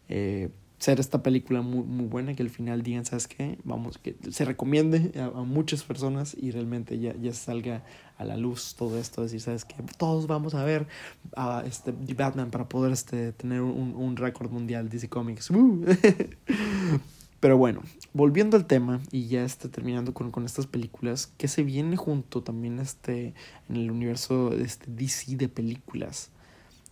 eh, 0.10 0.50
ser 0.78 1.00
esta 1.00 1.24
película 1.24 1.62
muy, 1.62 1.84
muy 1.84 2.06
buena, 2.06 2.34
que 2.36 2.44
al 2.44 2.50
final 2.50 2.84
digan, 2.84 3.06
¿sabes 3.06 3.28
qué? 3.28 3.58
Vamos, 3.64 3.98
que 3.98 4.16
se 4.30 4.46
recomiende 4.46 5.12
a, 5.20 5.30
muchas 5.42 5.84
personas 5.84 6.36
y 6.40 6.52
realmente 6.52 7.00
ya, 7.00 7.16
ya 7.16 7.34
salga 7.34 7.84
a 8.18 8.26
la 8.26 8.38
luz 8.38 8.76
todo 8.78 9.00
esto, 9.00 9.24
decir, 9.24 9.42
¿sabes 9.42 9.66
qué? 9.66 9.76
Todos 9.98 10.28
vamos 10.28 10.54
a 10.54 10.64
ver 10.64 10.88
a 11.36 11.64
este, 11.66 11.94
Batman 12.16 12.52
para 12.52 12.70
poder 12.70 12.92
este, 12.92 13.32
tener 13.32 13.62
un, 13.62 13.96
un 13.96 14.16
récord 14.18 14.52
mundial 14.52 14.90
DC 14.90 15.10
Comics. 15.10 15.50
Pero 17.40 17.58
bueno, 17.58 17.82
volviendo 18.14 18.58
al 18.58 18.66
tema 18.66 19.02
y 19.12 19.28
ya 19.28 19.44
este, 19.44 19.70
terminando 19.70 20.14
con, 20.14 20.32
con 20.32 20.46
estas 20.46 20.68
películas, 20.68 21.32
¿qué 21.38 21.48
se 21.48 21.64
viene 21.64 21.96
junto 21.96 22.42
también 22.42 22.80
este, 22.80 23.34
en 23.70 23.76
el 23.76 23.92
universo 23.92 24.54
este, 24.54 24.86
DC 24.88 25.36
de 25.36 25.48
películas? 25.48 26.32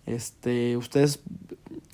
Este, 0.05 0.75
ustedes, 0.77 1.21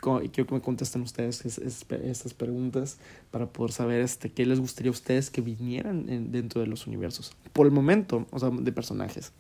quiero 0.02 0.48
que 0.48 0.54
me 0.54 0.62
contesten 0.62 1.02
ustedes 1.02 1.45
estas 1.45 2.34
preguntas 2.34 2.98
para 3.32 3.48
poder 3.48 3.72
saber 3.72 4.02
este, 4.02 4.30
qué 4.32 4.45
les 4.45 4.60
gustaría 4.60 4.89
a 4.89 4.93
ustedes 4.93 5.30
que 5.30 5.41
vinieran 5.41 6.32
dentro 6.32 6.62
de 6.62 6.67
los 6.67 6.88
universos. 6.88 7.36
Por 7.54 7.67
el 7.67 7.72
momento, 7.72 8.26
o 8.32 8.39
sea, 8.39 8.50
de 8.50 8.72
personajes. 8.72 9.32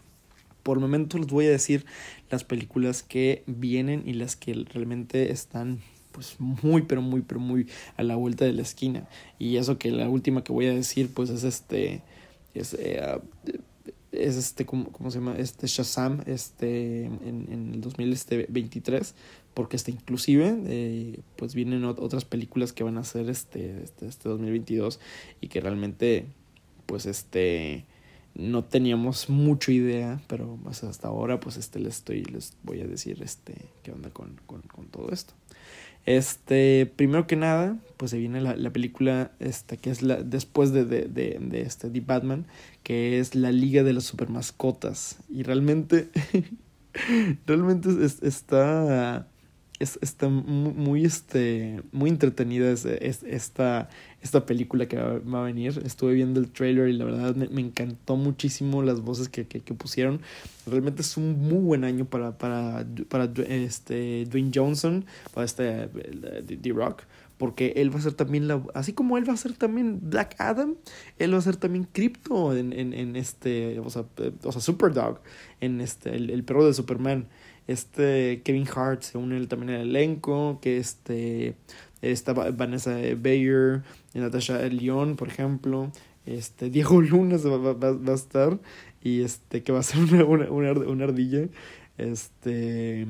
Por 0.63 0.77
el 0.77 0.81
momento 0.81 1.17
les 1.17 1.27
voy 1.27 1.47
a 1.47 1.49
decir 1.49 1.85
las 2.29 2.43
películas 2.43 3.01
que 3.01 3.43
vienen 3.47 4.03
y 4.05 4.13
las 4.13 4.35
que 4.35 4.53
realmente 4.53 5.31
están 5.31 5.79
pues 6.11 6.35
muy 6.39 6.81
pero 6.81 7.01
muy 7.01 7.21
pero 7.21 7.39
muy 7.39 7.67
a 7.95 8.03
la 8.03 8.15
vuelta 8.15 8.43
de 8.43 8.51
la 8.51 8.63
esquina 8.63 9.07
y 9.37 9.57
eso 9.57 9.77
que 9.77 9.91
la 9.91 10.09
última 10.09 10.43
que 10.43 10.51
voy 10.51 10.65
a 10.65 10.73
decir 10.73 11.13
pues 11.13 11.29
es 11.29 11.43
este 11.43 12.01
es 12.55 12.73
eh, 12.73 12.99
es 14.27 14.35
este, 14.35 14.65
¿cómo, 14.65 14.91
¿cómo, 14.91 15.11
se 15.11 15.19
llama? 15.19 15.35
Este 15.37 15.67
Shazam, 15.67 16.21
este, 16.25 17.05
en, 17.05 17.47
en 17.51 17.71
el 17.75 17.81
2023, 17.81 19.15
porque 19.53 19.75
este, 19.75 19.91
inclusive, 19.91 20.57
eh, 20.67 21.19
pues 21.35 21.55
vienen 21.55 21.83
otras 21.85 22.25
películas 22.25 22.73
que 22.73 22.83
van 22.83 22.97
a 22.97 23.03
ser 23.03 23.29
este, 23.29 23.83
este, 23.83 24.07
este 24.07 24.29
2022 24.29 24.99
y 25.41 25.47
que 25.47 25.61
realmente, 25.61 26.27
pues 26.85 27.05
este, 27.05 27.85
no 28.35 28.63
teníamos 28.63 29.29
mucha 29.29 29.71
idea, 29.71 30.21
pero 30.27 30.57
hasta 30.65 31.07
ahora 31.07 31.39
pues 31.39 31.57
este 31.57 31.79
les 31.79 31.95
estoy, 31.95 32.23
les 32.23 32.53
voy 32.63 32.81
a 32.81 32.87
decir 32.87 33.21
este 33.21 33.55
qué 33.83 33.91
onda 33.91 34.09
con, 34.11 34.39
con, 34.45 34.61
con 34.61 34.87
todo 34.87 35.11
esto. 35.11 35.33
Este, 36.05 36.91
primero 36.95 37.27
que 37.27 37.35
nada, 37.35 37.77
pues 37.97 38.11
se 38.11 38.17
viene 38.17 38.41
la, 38.41 38.55
la 38.55 38.71
película, 38.71 39.31
este, 39.39 39.77
que 39.77 39.89
es 39.91 40.01
la, 40.01 40.23
después 40.23 40.71
de, 40.71 40.85
de, 40.85 41.05
de, 41.05 41.37
de 41.39 41.61
este, 41.61 41.89
The 41.89 42.01
Batman, 42.01 42.45
que 42.83 43.19
es 43.19 43.35
la 43.35 43.51
Liga 43.51 43.83
de 43.83 43.93
las 43.93 44.05
Supermascotas. 44.05 45.17
Y 45.29 45.43
realmente, 45.43 46.09
realmente 47.45 47.89
es, 48.03 48.23
está 48.23 49.27
es, 49.79 49.97
está 50.01 50.27
muy, 50.27 51.05
este, 51.05 51.81
muy 51.91 52.09
entretenida 52.09 52.69
es, 52.69 52.85
esta, 52.85 53.89
esta 54.21 54.45
película 54.45 54.87
que 54.87 54.97
va, 54.97 55.41
a 55.41 55.43
venir. 55.43 55.81
Estuve 55.85 56.13
viendo 56.13 56.39
el 56.39 56.49
trailer 56.51 56.89
y 56.89 56.93
la 56.93 57.05
verdad 57.05 57.35
me, 57.35 57.61
encantó 57.61 58.15
muchísimo 58.15 58.83
las 58.83 59.01
voces 59.01 59.29
que, 59.29 59.47
que, 59.47 59.61
que, 59.61 59.73
pusieron. 59.73 60.21
Realmente 60.65 61.01
es 61.01 61.17
un 61.17 61.39
muy 61.39 61.59
buen 61.59 61.83
año 61.83 62.05
para, 62.05 62.37
para, 62.37 62.85
para 63.07 63.31
este, 63.47 64.25
Dwayne 64.25 64.51
Johnson, 64.53 65.05
para 65.33 65.45
este 65.45 65.89
D-Rock. 66.43 67.03
Porque 67.37 67.73
él 67.77 67.93
va 67.93 67.99
a 67.99 68.01
ser 68.01 68.13
también 68.13 68.49
la. 68.49 68.61
Así 68.73 68.91
como 68.91 69.17
él 69.17 69.27
va 69.27 69.31
a 69.31 69.37
ser 69.37 69.53
también 69.53 69.99
Black 70.09 70.35
Adam, 70.39 70.75
él 71.19 71.33
va 71.33 71.37
a 71.37 71.41
ser 71.41 71.55
también 71.55 71.87
Crypto 71.89 72.53
en, 72.55 72.73
en, 72.73 72.93
en 72.93 73.15
este. 73.15 73.79
O 73.79 73.89
sea, 73.89 74.03
o 74.43 74.51
sea, 74.51 74.61
Superdog. 74.61 75.21
En 75.61 75.79
este. 75.79 76.13
El, 76.13 76.29
el 76.31 76.43
perro 76.43 76.65
de 76.65 76.73
Superman. 76.73 77.27
Este 77.65 78.41
Kevin 78.43 78.67
Hart 78.75 79.03
se 79.03 79.17
une 79.17 79.45
también 79.45 79.79
al 79.79 79.87
elenco, 79.87 80.59
que 80.59 80.79
este 80.79 81.55
está 82.01 82.33
Vanessa 82.33 82.97
Bayer, 83.17 83.83
Natasha 84.13 84.59
León, 84.69 85.15
por 85.15 85.27
ejemplo, 85.27 85.91
este 86.25 86.69
Diego 86.69 87.01
Luna 87.01 87.37
va, 87.37 87.73
va, 87.73 87.93
va, 87.93 88.11
a 88.11 88.15
estar 88.15 88.59
y 89.01 89.21
este 89.21 89.63
que 89.63 89.71
va 89.71 89.79
a 89.79 89.83
ser 89.83 90.01
una, 90.01 90.25
una, 90.25 90.51
una, 90.51 90.71
una 90.71 91.03
ardilla, 91.03 91.47
este 91.97 93.07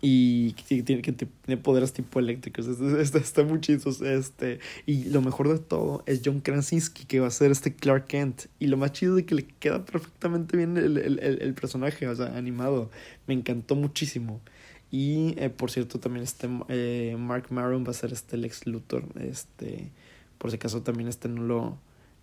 y 0.00 0.52
que 0.52 0.82
tiene, 0.82 1.02
que 1.02 1.12
tiene 1.12 1.60
poderes 1.60 1.92
tipo 1.92 2.20
eléctricos. 2.20 2.66
Está, 2.68 3.18
está, 3.18 3.42
muy. 3.42 3.60
Este, 3.66 4.60
y 4.86 5.04
lo 5.04 5.22
mejor 5.22 5.48
de 5.48 5.58
todo 5.58 6.02
es 6.06 6.22
John 6.24 6.40
Krasinski, 6.40 7.04
que 7.04 7.20
va 7.20 7.26
a 7.26 7.30
ser 7.30 7.50
este 7.50 7.74
Clark 7.74 8.06
Kent. 8.06 8.46
Y 8.58 8.68
lo 8.68 8.76
más 8.76 8.92
chido 8.92 9.18
es 9.18 9.24
que 9.24 9.34
le 9.34 9.46
queda 9.46 9.84
perfectamente 9.84 10.56
bien 10.56 10.76
el, 10.76 10.98
el, 10.98 11.18
el, 11.18 11.42
el 11.42 11.54
personaje, 11.54 12.06
o 12.06 12.14
sea, 12.14 12.36
animado. 12.36 12.90
Me 13.26 13.34
encantó 13.34 13.74
muchísimo. 13.74 14.40
Y 14.90 15.34
eh, 15.36 15.50
por 15.50 15.70
cierto, 15.70 15.98
también 15.98 16.24
este 16.24 16.48
eh, 16.68 17.16
Mark 17.18 17.46
Maron 17.50 17.84
va 17.84 17.90
a 17.90 17.94
ser 17.94 18.12
este 18.12 18.36
Lex 18.36 18.66
Luthor. 18.66 19.04
Este, 19.20 19.90
por 20.38 20.50
si 20.50 20.56
acaso 20.56 20.82
también 20.82 21.08
este 21.08 21.28
no 21.28 21.42
lo, 21.42 21.78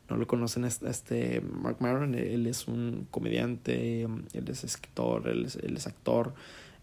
no 0.09 0.17
lo 0.17 0.27
conocen, 0.27 0.65
este, 0.65 1.41
Mark 1.41 1.77
Maron. 1.79 2.15
Él 2.15 2.47
es 2.47 2.67
un 2.67 3.07
comediante, 3.11 4.03
él 4.03 4.45
es 4.47 4.63
escritor, 4.63 5.27
él 5.27 5.45
es, 5.45 5.55
él 5.57 5.77
es 5.77 5.87
actor. 5.87 6.33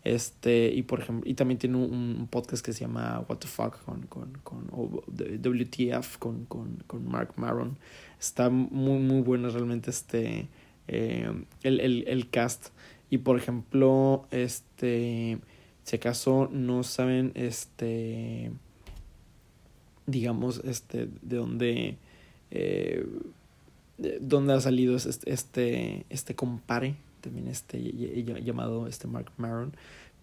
Este, 0.05 0.73
y 0.75 0.83
por 0.83 1.01
ejemplo, 1.01 1.31
y 1.31 1.35
también 1.35 1.59
tiene 1.59 1.77
un, 1.77 2.17
un, 2.19 2.27
podcast 2.27 2.65
que 2.65 2.73
se 2.73 2.81
llama 2.81 3.25
What 3.29 3.39
the 3.39 3.47
Fuck 3.47 3.85
con, 3.85 4.03
con, 4.07 4.33
con 4.43 4.67
WTF 4.73 6.19
con, 6.19 6.45
con, 6.47 6.83
con 6.89 7.09
Mark 7.09 7.35
Maron. 7.37 7.79
Está 8.19 8.51
muy, 8.51 8.99
muy 8.99 9.21
bueno 9.21 9.49
realmente 9.51 9.91
este 9.91 10.49
eh, 10.89 11.33
el, 11.63 11.81
el, 11.81 12.05
el 12.09 12.31
cast. 12.31 12.71
Y 13.11 13.19
por 13.19 13.37
ejemplo, 13.39 14.27
este 14.33 15.39
si 15.85 15.97
acaso 15.97 16.49
no 16.53 16.83
saben, 16.83 17.33
este 17.35 18.53
digamos, 20.13 20.63
este, 20.65 21.09
de 21.23 21.37
dónde 21.37 21.97
eh, 22.51 23.05
ha 23.99 24.61
salido 24.61 24.95
este, 24.97 25.33
este, 25.33 26.07
este 26.09 26.35
compare 26.35 26.95
también 27.21 27.49
este 27.49 27.81
llamado 28.45 28.87
este 28.87 29.09
Mark 29.09 29.33
Maron. 29.37 29.75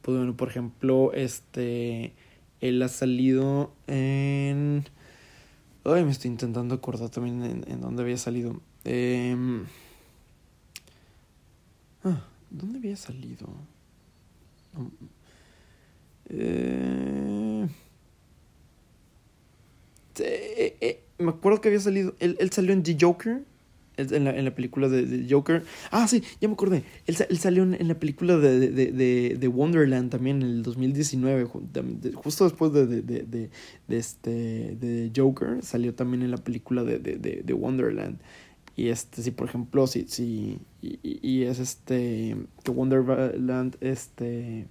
Pues 0.02 0.18
bueno, 0.18 0.36
por 0.38 0.50
ejemplo, 0.50 1.12
este 1.14 2.14
él 2.62 2.82
ha 2.82 2.90
salido 2.90 3.72
en 3.88 4.86
Ay, 5.86 6.04
me 6.04 6.12
estoy 6.12 6.30
intentando 6.30 6.76
acordar 6.76 7.10
también 7.10 7.64
en, 7.68 7.82
dónde 7.82 8.04
había 8.04 8.18
salido. 8.18 8.62
Eh, 8.84 9.36
ah, 12.04 12.22
¿Dónde 12.50 12.80
había 12.80 12.98
salido? 12.98 13.48
Eh, 16.30 17.39
eh, 20.20 20.78
eh, 20.82 21.04
me 21.18 21.30
acuerdo 21.30 21.62
que 21.62 21.70
había 21.70 21.80
salido. 21.80 22.16
Él, 22.20 22.38
él 22.40 22.52
salió 22.52 22.74
en 22.74 22.84
The 22.84 22.98
Joker 23.00 23.44
en 24.00 24.24
la, 24.24 24.36
en 24.36 24.46
la 24.46 24.56
película 24.56 24.88
de, 24.88 25.06
de, 25.06 25.28
Joker. 25.30 25.64
Ah, 25.92 26.08
sí, 26.08 26.24
ya 26.40 26.48
me 26.48 26.54
acordé. 26.54 26.84
Él, 27.06 27.18
él 27.30 27.38
salió 27.38 27.64
en, 27.64 27.88
la 27.88 27.96
película 27.96 28.38
de, 28.38 28.72
de, 28.72 28.92
de, 28.92 29.38
de, 29.40 29.48
Wonderland 29.48 30.10
también 30.10 30.42
en 30.42 30.50
el 30.50 30.64
2019, 30.64 31.46
justo 32.16 32.44
después 32.46 32.72
de, 32.74 33.50
este, 33.90 34.76
de 34.80 35.12
Joker, 35.16 35.64
salió 35.64 35.94
también 35.94 36.24
en 36.24 36.32
la 36.32 36.38
película 36.38 36.84
de, 36.84 37.00
de, 37.00 37.18
de, 37.18 37.42
de 37.44 37.54
Wonderland. 37.54 38.20
Y 38.76 38.88
este, 38.88 39.22
si 39.22 39.32
por 39.32 39.50
ejemplo, 39.50 39.88
si, 39.88 40.06
si 40.08 40.60
y, 40.82 41.00
y, 41.04 41.44
es 41.44 41.60
este, 41.60 42.38
que 42.64 42.72
Wonderland, 42.72 43.76
este, 43.82 44.68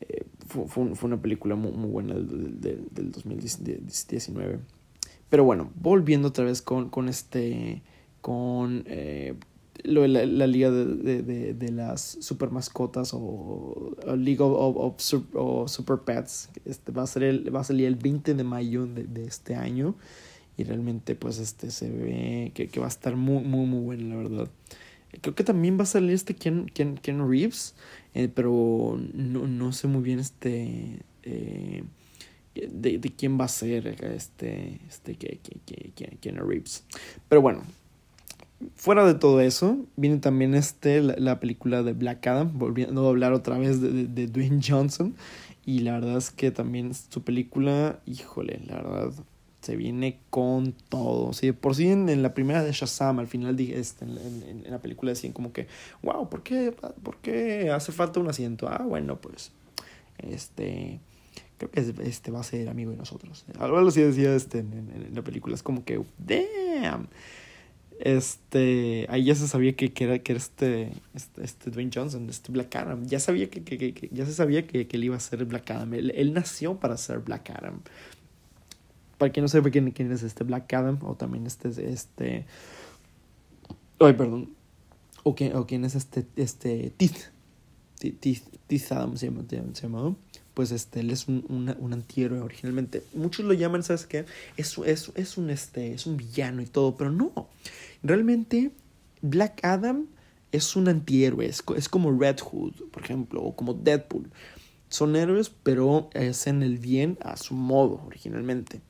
eh, 0.00 0.24
fue, 0.50 0.94
fue, 0.94 1.06
una 1.06 1.20
película 1.22 1.54
muy, 1.54 1.72
muy 1.72 1.88
buena 1.90 2.14
del, 2.14 2.60
del, 2.60 2.88
del 2.90 3.12
2019. 3.12 4.58
Pero 5.28 5.44
bueno, 5.44 5.70
volviendo 5.76 6.28
otra 6.28 6.44
vez 6.44 6.60
con, 6.60 6.90
con 6.90 7.08
este 7.08 7.82
con 8.20 8.84
eh, 8.86 9.34
lo 9.84 10.02
de 10.02 10.08
la, 10.08 10.26
la, 10.26 10.46
liga 10.46 10.70
de, 10.70 11.22
de, 11.22 11.54
de, 11.54 11.72
las 11.72 12.18
super 12.20 12.50
mascotas 12.50 13.14
o, 13.14 13.18
o 13.18 14.16
League 14.16 14.42
of, 14.42 15.00
of, 15.34 15.70
Super 15.70 15.98
Pets. 15.98 16.50
Este 16.64 16.92
va 16.92 17.04
a, 17.04 17.06
ser 17.06 17.22
el, 17.22 17.54
va 17.54 17.60
a 17.60 17.64
salir 17.64 17.86
el 17.86 17.96
20 17.96 18.34
de 18.34 18.44
mayo 18.44 18.86
de, 18.86 19.04
de, 19.04 19.24
este 19.24 19.54
año. 19.54 19.94
Y 20.56 20.64
realmente 20.64 21.14
pues 21.14 21.38
este 21.38 21.70
se 21.70 21.88
ve 21.88 22.52
que, 22.54 22.68
que 22.68 22.80
va 22.80 22.86
a 22.86 22.90
estar 22.90 23.16
muy, 23.16 23.42
muy, 23.42 23.66
muy 23.66 23.80
bueno, 23.80 24.08
la 24.08 24.28
verdad. 24.28 24.50
Creo 25.20 25.34
que 25.34 25.44
también 25.44 25.78
va 25.78 25.82
a 25.82 25.86
salir 25.86 26.12
este 26.12 26.34
Ken, 26.34 26.68
Reeves, 27.04 27.74
eh, 28.14 28.28
pero 28.32 28.98
no, 29.14 29.46
no 29.46 29.72
sé 29.72 29.88
muy 29.88 30.02
bien 30.02 30.20
este... 30.20 30.98
Eh, 31.22 31.84
de, 32.54 32.98
de 32.98 33.10
quién 33.10 33.38
va 33.40 33.44
a 33.44 33.48
ser 33.48 33.86
este, 34.02 34.80
este 34.88 35.14
que, 35.14 35.38
que, 35.64 36.18
Ken 36.20 36.36
Reeves. 36.36 36.84
Pero 37.28 37.40
bueno, 37.40 37.62
Fuera 38.74 39.06
de 39.06 39.14
todo 39.14 39.40
eso, 39.40 39.78
viene 39.96 40.18
también 40.18 40.54
este, 40.54 41.00
la, 41.00 41.14
la, 41.16 41.40
película 41.40 41.82
de 41.82 41.94
Black 41.94 42.26
Adam, 42.26 42.58
volviendo 42.58 43.06
a 43.06 43.08
hablar 43.08 43.32
otra 43.32 43.56
vez 43.56 43.80
de, 43.80 43.90
de, 43.90 44.06
de, 44.06 44.26
Dwayne 44.26 44.60
Johnson. 44.62 45.14
Y 45.64 45.78
la 45.78 45.92
verdad 45.92 46.18
es 46.18 46.30
que 46.30 46.50
también 46.50 46.92
su 46.92 47.22
película, 47.22 48.00
híjole, 48.04 48.60
la 48.66 48.76
verdad, 48.76 49.12
se 49.60 49.76
viene 49.76 50.18
con 50.30 50.72
todo. 50.88 51.32
Sí, 51.32 51.52
por 51.52 51.74
sí 51.74 51.88
en, 51.88 52.08
en, 52.08 52.22
la 52.22 52.34
primera 52.34 52.62
de 52.62 52.72
Shazam, 52.72 53.18
al 53.18 53.26
final 53.26 53.56
dije, 53.56 53.78
este, 53.78 54.04
en, 54.04 54.18
en, 54.18 54.62
en, 54.64 54.70
la 54.70 54.78
película 54.78 55.10
decían 55.10 55.32
como 55.32 55.52
que, 55.52 55.66
wow, 56.02 56.28
¿por 56.28 56.42
qué, 56.42 56.74
¿por 57.02 57.18
qué 57.18 57.70
hace 57.70 57.92
falta 57.92 58.20
un 58.20 58.28
asiento? 58.28 58.68
Ah, 58.68 58.84
bueno, 58.86 59.20
pues, 59.20 59.52
este, 60.18 61.00
creo 61.58 61.70
que 61.70 61.80
este 62.04 62.30
va 62.30 62.40
a 62.40 62.44
ser 62.44 62.68
amigo 62.68 62.90
de 62.90 62.96
nosotros. 62.96 63.44
Algo 63.58 63.78
así 63.78 64.00
decía 64.00 64.34
este, 64.34 64.60
en, 64.60 65.10
la 65.14 65.22
película, 65.22 65.54
es 65.54 65.62
como 65.62 65.84
que, 65.84 66.02
damn 66.18 67.08
este, 68.00 69.06
ahí 69.10 69.24
ya 69.24 69.34
se 69.34 69.46
sabía 69.46 69.74
que, 69.74 69.92
que 69.92 70.04
era, 70.04 70.18
que 70.20 70.32
este, 70.32 70.92
este, 71.14 71.44
este, 71.44 71.70
Dwayne 71.70 71.90
Johnson, 71.94 72.28
este 72.30 72.50
Black 72.50 72.74
Adam. 72.76 73.06
Ya 73.06 73.20
sabía 73.20 73.50
que, 73.50 73.62
que, 73.62 73.76
que 73.76 74.08
ya 74.10 74.24
se 74.24 74.32
sabía 74.32 74.66
que, 74.66 74.86
que, 74.86 74.96
él 74.96 75.04
iba 75.04 75.16
a 75.16 75.20
ser 75.20 75.44
Black 75.44 75.70
Adam. 75.70 75.92
Él, 75.94 76.32
nació 76.32 76.80
para 76.80 76.96
ser 76.96 77.18
Black 77.18 77.50
Adam. 77.50 77.82
Para 79.20 79.32
quien 79.32 79.44
no 79.44 79.48
sepa 79.48 79.68
quién, 79.68 79.90
quién 79.90 80.10
es 80.10 80.22
este 80.22 80.44
Black 80.44 80.72
Adam, 80.72 80.98
o 81.02 81.14
también 81.14 81.46
este, 81.46 81.68
este, 81.92 82.46
ay, 83.98 84.14
perdón, 84.14 84.54
o 85.24 85.34
quién, 85.34 85.54
o 85.54 85.66
quién 85.66 85.84
es 85.84 85.94
este, 85.94 86.24
este 86.36 86.90
Teeth, 86.96 87.28
Teeth 87.98 88.92
Adam 88.92 89.18
se 89.18 89.26
llama, 89.26 89.44
se 89.46 89.82
llama, 89.82 90.16
pues 90.54 90.70
este, 90.72 91.00
él 91.00 91.10
es 91.10 91.28
un, 91.28 91.44
un, 91.50 91.68
un, 91.78 91.92
antihéroe 91.92 92.40
originalmente. 92.40 93.02
Muchos 93.12 93.44
lo 93.44 93.52
llaman, 93.52 93.82
¿sabes 93.82 94.06
qué? 94.06 94.24
Es, 94.56 94.78
es, 94.78 95.12
es, 95.14 95.36
un, 95.36 95.50
este, 95.50 95.92
es 95.92 96.06
un 96.06 96.16
villano 96.16 96.62
y 96.62 96.66
todo, 96.66 96.96
pero 96.96 97.10
no. 97.10 97.50
Realmente, 98.02 98.70
Black 99.20 99.62
Adam 99.62 100.06
es 100.50 100.76
un 100.76 100.88
antihéroe, 100.88 101.44
es, 101.44 101.62
es 101.76 101.90
como 101.90 102.18
Red 102.18 102.38
Hood, 102.40 102.72
por 102.90 103.02
ejemplo, 103.02 103.42
o 103.42 103.54
como 103.54 103.74
Deadpool. 103.74 104.30
Son 104.90 105.16
héroes, 105.16 105.50
pero 105.62 106.10
hacen 106.14 106.62
el 106.62 106.76
bien 106.76 107.16
a 107.22 107.38
su 107.38 107.54
modo 107.54 108.02
originalmente. 108.06 108.82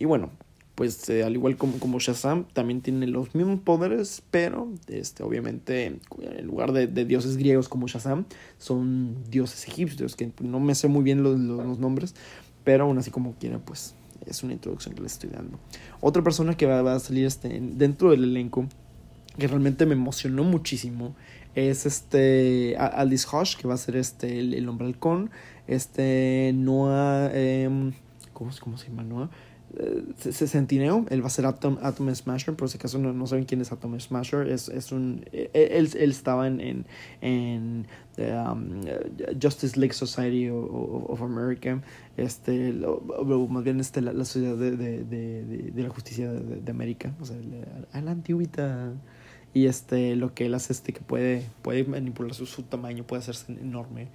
Y 0.00 0.04
bueno, 0.04 0.30
pues 0.74 1.08
eh, 1.10 1.22
al 1.22 1.34
igual 1.34 1.56
como, 1.56 1.78
como 1.78 1.98
Shazam, 1.98 2.46
también 2.52 2.80
tiene 2.80 3.06
los 3.06 3.34
mismos 3.34 3.60
poderes, 3.60 4.22
pero 4.30 4.72
este, 4.88 5.22
obviamente 5.22 5.86
en 5.86 6.46
lugar 6.46 6.72
de, 6.72 6.86
de, 6.86 7.04
dioses 7.04 7.36
griegos 7.36 7.68
como 7.68 7.86
Shazam, 7.86 8.24
son 8.58 9.22
dioses 9.30 9.68
egipcios, 9.68 10.16
que 10.16 10.32
no 10.40 10.58
me 10.58 10.74
sé 10.74 10.88
muy 10.88 11.04
bien 11.04 11.22
los, 11.22 11.38
los, 11.38 11.64
los 11.64 11.78
nombres, 11.78 12.14
pero 12.64 12.84
aún 12.84 12.98
así 12.98 13.10
como 13.10 13.34
quiera, 13.34 13.58
pues 13.58 13.94
es 14.26 14.42
una 14.42 14.54
introducción 14.54 14.94
que 14.94 15.02
les 15.02 15.12
estoy 15.12 15.30
dando. 15.30 15.58
Otra 16.00 16.22
persona 16.22 16.56
que 16.56 16.66
va, 16.66 16.80
va 16.82 16.94
a 16.94 17.00
salir 17.00 17.26
este, 17.26 17.60
dentro 17.60 18.10
del 18.10 18.24
elenco 18.24 18.66
que 19.38 19.46
realmente 19.46 19.86
me 19.86 19.94
emocionó 19.94 20.44
muchísimo 20.44 21.14
es 21.54 21.86
este 21.86 22.76
Alice 22.78 23.26
Hush, 23.30 23.56
que 23.56 23.68
va 23.68 23.74
a 23.74 23.78
ser 23.78 23.96
este 23.96 24.40
el, 24.40 24.68
hombre 24.68 24.86
halcón, 24.86 25.30
este 25.66 26.52
Noah, 26.54 27.30
eh, 27.32 27.92
¿cómo, 28.32 28.50
¿cómo 28.60 28.78
se 28.78 28.88
llama 28.88 29.04
Noah? 29.04 29.30
Sentineo, 30.18 31.06
él 31.08 31.22
va 31.22 31.28
a 31.28 31.30
ser 31.30 31.46
Atom, 31.46 31.78
Atom 31.82 32.14
Smasher, 32.14 32.54
por 32.54 32.68
si 32.68 32.76
acaso 32.76 32.98
no, 32.98 33.12
no, 33.12 33.26
saben 33.26 33.44
quién 33.44 33.60
es 33.60 33.72
Atom 33.72 33.98
Smasher, 33.98 34.46
es, 34.48 34.68
es 34.68 34.92
un, 34.92 35.24
e, 35.32 35.50
e, 35.54 35.78
él, 35.78 35.88
él 35.98 36.10
estaba 36.10 36.46
en, 36.46 36.60
en, 36.60 36.86
en 37.22 37.86
um, 38.18 38.82
Justice 39.40 39.78
League 39.78 39.94
Society 39.94 40.50
of, 40.50 41.22
America, 41.22 41.80
este, 42.16 42.74
más 43.48 43.64
bien 43.64 43.80
este, 43.80 44.02
la, 44.02 44.12
sociedad 44.24 44.56
de, 44.56 44.76
de, 44.76 45.04
de, 45.04 45.70
de, 45.72 45.82
la 45.82 45.88
justicia 45.88 46.30
de, 46.30 46.70
América, 46.70 47.14
o 47.20 47.24
sea, 47.24 47.36
a 47.92 48.00
la 48.00 48.10
antigüita. 48.10 48.92
Y 49.54 49.66
este, 49.66 50.16
lo 50.16 50.34
que 50.34 50.46
él 50.46 50.54
hace 50.54 50.72
este 50.72 50.92
que 50.92 51.00
puede, 51.00 51.46
puede 51.62 51.84
manipular 51.84 52.34
su, 52.34 52.62
tamaño, 52.62 53.04
puede 53.04 53.20
hacerse 53.20 53.52
enorme. 53.52 54.08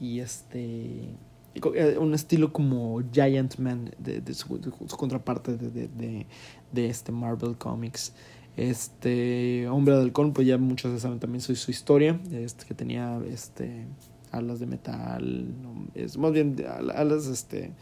Y 0.00 0.20
este 0.20 1.14
eh, 1.54 1.98
un 1.98 2.14
estilo 2.14 2.52
como 2.52 3.02
Giant 3.12 3.58
Man 3.58 3.94
de, 3.98 4.22
su, 4.34 4.48
contraparte 4.96 5.56
de, 5.56 5.88
de, 5.88 6.26
de, 6.72 6.86
este 6.88 7.12
Marvel 7.12 7.56
Comics 7.58 8.14
este 8.56 9.68
Hombre 9.68 9.94
del 9.94 10.04
Halcón 10.04 10.32
pues 10.32 10.46
ya 10.46 10.56
muchos 10.58 11.00
saben 11.00 11.18
también 11.20 11.40
su, 11.40 11.54
su 11.56 11.70
historia 11.70 12.18
este 12.32 12.64
que 12.64 12.74
tenía 12.74 13.20
este 13.30 13.86
alas 14.30 14.60
de 14.60 14.66
metal 14.66 15.46
es 15.94 16.16
más 16.16 16.32
bien 16.32 16.56
alas 16.94 17.26
este 17.26 17.72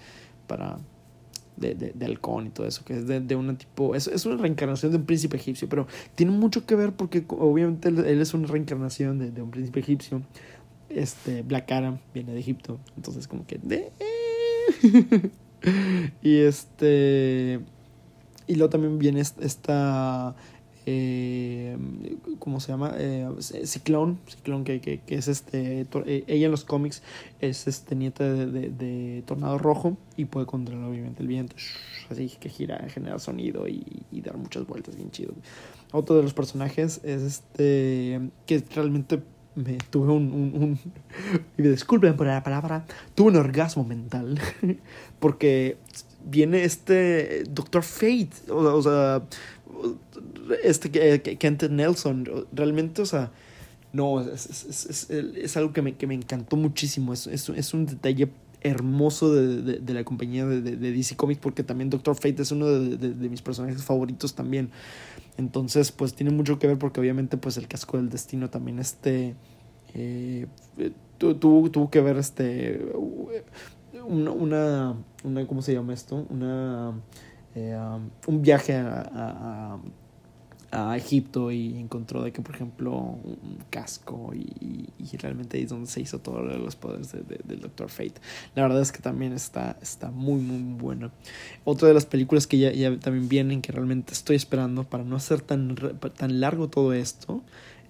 para 0.46 0.78
de, 1.60 1.74
de, 1.74 1.92
de, 1.94 2.06
halcón 2.06 2.46
y 2.46 2.50
todo 2.50 2.66
eso, 2.66 2.84
que 2.84 2.94
es 2.96 3.06
de, 3.06 3.20
de 3.20 3.36
una 3.36 3.56
tipo, 3.56 3.94
es, 3.94 4.06
es 4.08 4.26
una 4.26 4.36
reencarnación 4.36 4.90
de 4.90 4.98
un 4.98 5.04
príncipe 5.04 5.36
egipcio, 5.36 5.68
pero 5.68 5.86
tiene 6.14 6.32
mucho 6.32 6.66
que 6.66 6.74
ver 6.74 6.92
porque 6.92 7.24
obviamente 7.28 7.90
él, 7.90 8.20
es 8.20 8.34
una 8.34 8.48
reencarnación 8.48 9.34
de, 9.34 9.42
un 9.42 9.50
príncipe 9.50 9.80
egipcio, 9.80 10.22
este, 10.88 11.42
Black 11.42 11.70
Adam 11.70 11.98
viene 12.12 12.32
de 12.32 12.40
Egipto. 12.40 12.80
Entonces, 12.96 13.28
como 13.28 13.46
que. 13.46 13.58
De... 13.62 13.92
y 16.22 16.38
este. 16.38 17.60
Y 18.46 18.56
luego 18.56 18.70
también 18.70 18.98
viene 18.98 19.20
esta. 19.20 20.34
Eh, 20.92 21.76
¿Cómo 22.40 22.58
se 22.58 22.72
llama? 22.72 22.94
Eh, 22.96 23.28
Ciclón. 23.64 24.18
Ciclón, 24.26 24.64
que, 24.64 24.80
que, 24.80 24.98
que 25.00 25.14
es 25.14 25.28
este. 25.28 25.86
Eh, 26.06 26.24
ella 26.26 26.46
en 26.46 26.50
los 26.50 26.64
cómics 26.64 27.02
es 27.40 27.68
este 27.68 27.94
nieta 27.94 28.24
de, 28.24 28.46
de, 28.46 28.70
de, 28.70 29.22
Tornado 29.24 29.56
Rojo. 29.58 29.96
Y 30.16 30.24
puede 30.24 30.46
controlar, 30.46 30.88
obviamente, 30.88 31.22
el 31.22 31.28
viento. 31.28 31.54
Así 32.10 32.28
que 32.40 32.48
gira, 32.48 32.84
genera 32.88 33.20
sonido 33.20 33.68
y, 33.68 33.84
y 34.10 34.20
dar 34.20 34.36
muchas 34.36 34.66
vueltas. 34.66 34.96
Bien 34.96 35.12
chido. 35.12 35.32
Otro 35.92 36.16
de 36.16 36.24
los 36.24 36.34
personajes 36.34 37.00
es 37.04 37.22
este. 37.22 38.20
Que 38.46 38.64
realmente 38.74 39.22
me 39.54 39.78
tuve 39.90 40.12
un, 40.12 40.32
un, 40.32 40.78
y 41.56 41.62
disculpen 41.62 42.16
por 42.16 42.26
la 42.26 42.42
palabra, 42.42 42.84
tuve 43.14 43.30
un 43.30 43.36
orgasmo 43.36 43.84
mental, 43.84 44.40
porque 45.20 45.76
viene 46.24 46.64
este 46.64 47.44
Doctor 47.48 47.82
Fate, 47.82 48.30
o, 48.48 48.82
sea, 48.82 49.22
este 50.62 50.90
Kent 51.38 51.64
Nelson, 51.64 52.28
realmente, 52.52 53.02
o 53.02 53.06
sea, 53.06 53.30
no, 53.92 54.20
es, 54.20 54.88
es, 54.88 55.10
es, 55.10 55.56
algo 55.56 55.72
que 55.72 55.82
me, 55.82 55.96
que 55.96 56.06
me 56.06 56.14
encantó 56.14 56.56
muchísimo, 56.56 57.12
es, 57.12 57.26
es, 57.26 57.74
un 57.74 57.86
detalle 57.86 58.30
hermoso 58.62 59.34
de, 59.34 59.62
de, 59.62 59.78
de 59.78 59.94
la 59.94 60.04
compañía 60.04 60.46
de, 60.46 60.60
de, 60.60 60.92
DC 60.92 61.16
Comics 61.16 61.40
porque 61.40 61.64
también 61.64 61.90
Doctor 61.90 62.14
Fate 62.14 62.42
es 62.42 62.52
uno 62.52 62.66
de, 62.66 63.28
mis 63.28 63.40
personajes 63.40 63.82
favoritos 63.82 64.34
también 64.34 64.70
entonces 65.38 65.90
pues 65.92 66.12
tiene 66.12 66.30
mucho 66.30 66.58
que 66.58 66.66
ver 66.66 66.78
porque 66.78 67.00
obviamente 67.00 67.38
pues 67.38 67.56
el 67.56 67.66
casco 67.66 67.96
del 67.96 68.10
destino 68.10 68.50
también 68.50 68.78
este 68.78 69.34
eh, 69.94 70.46
tuvo 71.18 71.90
que 71.90 72.02
ver 72.02 72.18
este 72.18 72.84
una, 74.04 74.30
una, 74.30 74.96
una 75.24 75.46
¿cómo 75.46 75.62
se 75.62 75.72
llama 75.72 75.94
esto? 75.94 76.26
una 76.28 76.92
eh, 77.54 77.76
um, 77.76 78.10
un 78.26 78.42
viaje 78.42 78.74
a, 78.74 79.78
a, 80.70 80.96
Egipto 80.96 81.50
y 81.50 81.76
encontró 81.78 82.22
de 82.22 82.32
que, 82.32 82.42
por 82.42 82.54
ejemplo, 82.54 82.92
un 82.92 83.58
casco 83.70 84.32
y, 84.34 84.88
y 84.98 85.16
realmente 85.16 85.56
ahí 85.56 85.64
es 85.64 85.70
donde 85.70 85.88
se 85.88 86.00
hizo 86.00 86.20
todos 86.20 86.44
los 86.44 86.76
poderes 86.76 87.12
de, 87.12 87.40
del 87.44 87.60
Doctor 87.60 87.88
Fate. 87.88 88.14
La 88.54 88.62
verdad 88.62 88.80
es 88.80 88.92
que 88.92 89.00
también 89.00 89.32
está, 89.32 89.76
está 89.82 90.10
muy, 90.10 90.40
muy 90.40 90.78
bueno. 90.80 91.10
Otra 91.64 91.88
de 91.88 91.94
las 91.94 92.06
películas 92.06 92.46
que 92.46 92.58
ya, 92.58 92.72
ya 92.72 92.96
también 92.98 93.28
vienen, 93.28 93.62
que 93.62 93.72
realmente 93.72 94.12
estoy 94.12 94.36
esperando 94.36 94.84
para 94.84 95.02
no 95.02 95.16
hacer 95.16 95.40
tan, 95.40 95.74
tan 96.16 96.40
largo 96.40 96.68
todo 96.68 96.92
esto, 96.92 97.42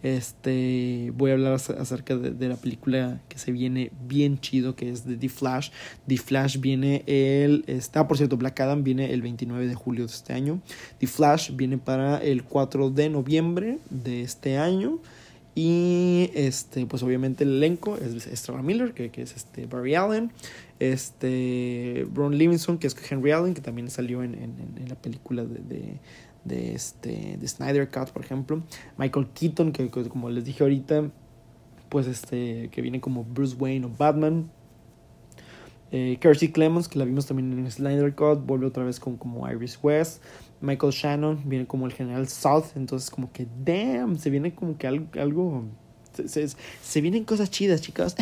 este, 0.02 1.12
voy 1.14 1.30
a 1.30 1.34
hablar 1.34 1.52
acerca 1.52 2.16
de, 2.16 2.48
la 2.48 2.56
película 2.56 3.20
que 3.28 3.38
se 3.38 3.52
viene 3.52 3.90
bien 4.06 4.40
chido, 4.40 4.74
que 4.74 4.90
es 4.90 5.06
de 5.06 5.16
The 5.16 5.28
Flash. 5.28 5.70
The 6.06 6.16
Flash 6.16 6.58
viene 6.58 7.04
el, 7.06 7.64
está, 7.66 8.08
por 8.08 8.16
cierto, 8.16 8.36
Black 8.36 8.60
Adam 8.60 8.82
viene 8.82 9.12
el 9.12 9.22
29 9.22 9.66
de 9.66 9.74
julio 9.74 10.06
de 10.06 10.12
este 10.12 10.32
año. 10.32 10.60
The 10.98 11.06
Flash 11.06 11.52
viene 11.54 11.78
para 11.78 12.18
el 12.18 12.44
4 12.44 12.90
de 12.90 13.10
noviembre 13.10 13.78
de 13.90 14.22
este 14.22 14.56
año. 14.56 14.98
Y 15.54 16.30
este, 16.34 16.86
pues 16.86 17.02
obviamente 17.02 17.44
el 17.44 17.56
elenco 17.56 17.96
es 17.96 18.26
Ezra 18.26 18.62
Miller, 18.62 18.94
que, 18.94 19.10
que, 19.10 19.22
es 19.22 19.36
este 19.36 19.66
Barry 19.66 19.96
Allen, 19.96 20.32
este 20.78 22.06
Ron 22.14 22.38
Livingston, 22.38 22.78
que 22.78 22.86
es 22.86 22.96
Henry 23.10 23.32
Allen, 23.32 23.52
que 23.52 23.60
también 23.60 23.90
salió 23.90 24.22
en, 24.22 24.34
en, 24.34 24.54
en 24.80 24.88
la 24.88 24.94
película 24.94 25.44
de 25.44 25.60
de, 25.60 26.00
este, 26.48 27.36
de 27.38 27.48
Snyder 27.48 27.90
Cut, 27.90 28.10
por 28.10 28.24
ejemplo. 28.24 28.62
Michael 28.96 29.28
Keaton, 29.34 29.72
que, 29.72 29.90
como 29.90 30.30
les 30.30 30.44
dije 30.44 30.62
ahorita, 30.62 31.10
pues 31.88 32.06
este, 32.06 32.68
que 32.70 32.82
viene 32.82 33.00
como 33.00 33.24
Bruce 33.24 33.56
Wayne 33.56 33.86
o 33.86 33.90
Batman. 33.90 34.50
Eh, 35.92 36.18
Kirstie 36.20 36.52
Clemons, 36.52 36.88
que 36.88 36.98
la 36.98 37.04
vimos 37.04 37.26
también 37.26 37.52
en 37.52 37.70
Snyder 37.70 38.14
Cut, 38.14 38.46
vuelve 38.46 38.66
otra 38.66 38.84
vez 38.84 39.00
con, 39.00 39.16
como 39.16 39.50
Iris 39.50 39.78
West. 39.82 40.22
Michael 40.60 40.92
Shannon 40.92 41.42
viene 41.46 41.66
como 41.66 41.86
el 41.86 41.92
general 41.92 42.28
South, 42.28 42.76
entonces 42.76 43.10
como 43.10 43.32
que, 43.32 43.46
damn, 43.64 44.18
se 44.18 44.30
viene 44.30 44.54
como 44.54 44.76
que 44.76 44.86
algo, 44.86 45.06
algo 45.18 45.64
se, 46.12 46.48
se, 46.82 47.00
vienen 47.00 47.24
cosas 47.24 47.50
chidas, 47.50 47.80
chicos. 47.80 48.14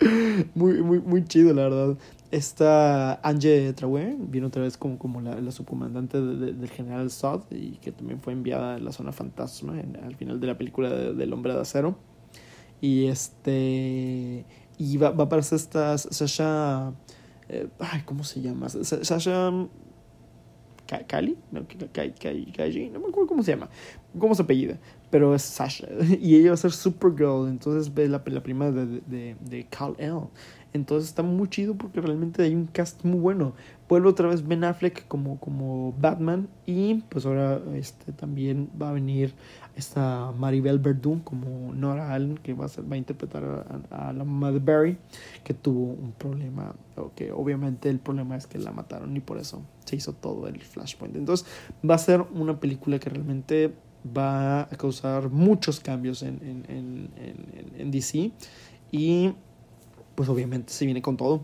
muy, 0.54 0.82
muy, 0.82 1.00
muy 1.00 1.24
chido, 1.24 1.52
la 1.52 1.62
verdad. 1.62 1.96
Esta 2.30 3.14
Ange 3.22 3.72
Traue 3.72 4.16
viene 4.18 4.46
otra 4.46 4.62
vez 4.62 4.76
como, 4.76 4.98
como 4.98 5.20
la, 5.22 5.40
la 5.40 5.50
subcomandante 5.50 6.20
del 6.20 6.68
general 6.68 7.10
Sod 7.10 7.44
y 7.50 7.78
que 7.78 7.90
también 7.90 8.20
fue 8.20 8.34
enviada 8.34 8.74
a 8.74 8.78
la 8.78 8.92
zona 8.92 9.12
fantasma 9.12 9.74
al 10.02 10.14
final 10.16 10.38
de 10.38 10.46
la 10.46 10.58
película 10.58 10.90
del 10.90 11.32
hombre 11.32 11.54
de 11.54 11.60
acero. 11.60 11.96
Y 12.80 13.06
este. 13.06 14.44
Y 14.76 14.96
va, 14.98 15.10
va 15.10 15.24
a 15.24 15.26
aparecer 15.26 15.56
esta 15.56 15.96
Sasha. 15.98 16.92
Eh, 17.48 17.68
ay, 17.80 18.02
¿cómo 18.04 18.24
se 18.24 18.40
llama? 18.40 18.68
Sasha. 18.68 19.50
Kali, 21.06 21.36
no, 21.52 21.60
no 21.60 23.00
me 23.00 23.08
acuerdo 23.08 23.26
cómo 23.26 23.42
se 23.42 23.50
llama, 23.50 23.68
cómo 24.18 24.34
se 24.34 24.40
apellida, 24.40 24.78
pero 25.10 25.34
es 25.34 25.42
Sasha. 25.42 25.86
Y 26.18 26.36
ella 26.36 26.48
va 26.48 26.54
a 26.54 26.56
ser 26.56 26.72
Supergirl, 26.72 27.46
entonces 27.48 27.92
ve 27.92 28.08
la, 28.08 28.22
la 28.24 28.42
prima 28.42 28.70
de, 28.70 29.02
de, 29.06 29.36
de 29.38 29.66
Cal 29.68 29.94
L. 29.98 30.28
Entonces 30.72 31.08
está 31.08 31.22
muy 31.22 31.48
chido 31.48 31.74
porque 31.74 32.00
realmente 32.00 32.42
hay 32.42 32.54
un 32.54 32.66
cast 32.66 33.04
muy 33.04 33.18
bueno. 33.18 33.54
Vuelve 33.88 34.08
otra 34.08 34.28
vez 34.28 34.46
Ben 34.46 34.64
Affleck 34.64 35.08
como, 35.08 35.40
como 35.40 35.94
Batman 35.98 36.48
y 36.66 36.96
pues 37.08 37.24
ahora 37.24 37.60
este 37.74 38.12
también 38.12 38.68
va 38.80 38.90
a 38.90 38.92
venir 38.92 39.34
esta 39.76 40.30
Maribel 40.36 40.78
Verdun 40.78 41.20
como 41.20 41.72
Nora 41.72 42.12
Allen 42.12 42.36
que 42.36 42.52
va 42.52 42.66
a, 42.66 42.68
ser, 42.68 42.90
va 42.90 42.96
a 42.96 42.98
interpretar 42.98 43.44
a, 43.90 44.12
la 44.12 44.24
mamá 44.24 44.52
de 44.52 44.58
Barry 44.58 44.98
que 45.42 45.54
tuvo 45.54 45.92
un 45.92 46.12
problema, 46.12 46.74
que 47.14 47.32
obviamente 47.32 47.88
el 47.88 47.98
problema 47.98 48.36
es 48.36 48.46
que 48.46 48.58
la 48.58 48.70
mataron 48.70 49.16
y 49.16 49.20
por 49.20 49.38
eso 49.38 49.62
se 49.86 49.96
hizo 49.96 50.12
todo 50.12 50.48
el 50.48 50.60
Flashpoint. 50.60 51.16
Entonces 51.16 51.46
va 51.88 51.94
a 51.94 51.98
ser 51.98 52.20
una 52.34 52.60
película 52.60 52.98
que 52.98 53.08
realmente 53.08 53.72
va 54.16 54.62
a 54.62 54.68
causar 54.76 55.30
muchos 55.30 55.80
cambios 55.80 56.22
en, 56.22 56.40
en, 56.42 56.64
en, 56.68 57.10
en, 57.16 57.80
en 57.80 57.90
DC 57.90 58.32
y 58.92 59.32
pues 60.18 60.28
obviamente 60.28 60.72
se 60.72 60.84
viene 60.84 61.00
con 61.00 61.16
todo. 61.16 61.42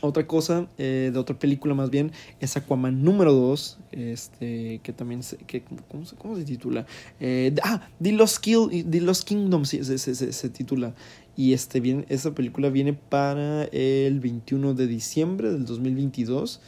Otra 0.00 0.26
cosa, 0.26 0.66
eh, 0.76 1.10
de 1.12 1.18
otra 1.20 1.38
película 1.38 1.72
más 1.72 1.88
bien, 1.88 2.10
es 2.40 2.56
Aquaman 2.56 3.04
número 3.04 3.32
2, 3.32 3.78
este, 3.92 4.80
que 4.82 4.92
también, 4.92 5.22
se, 5.22 5.36
que, 5.36 5.62
¿cómo, 5.86 6.04
se, 6.04 6.16
¿cómo 6.16 6.34
se 6.34 6.42
titula? 6.42 6.84
Eh, 7.20 7.54
ah, 7.62 7.88
The 8.02 8.10
Lost, 8.10 8.38
Kill, 8.38 8.90
The 8.90 9.00
Lost 9.02 9.22
Kingdom 9.22 9.64
se, 9.66 9.84
se, 9.84 10.14
se, 10.16 10.48
titula. 10.48 10.96
Y 11.36 11.52
este, 11.52 11.78
bien, 11.78 12.04
esa 12.08 12.34
película 12.34 12.70
viene 12.70 12.92
para 12.92 13.66
el 13.66 14.18
21 14.18 14.74
de 14.74 14.88
diciembre 14.88 15.52
del 15.52 15.64
2022 15.64 16.60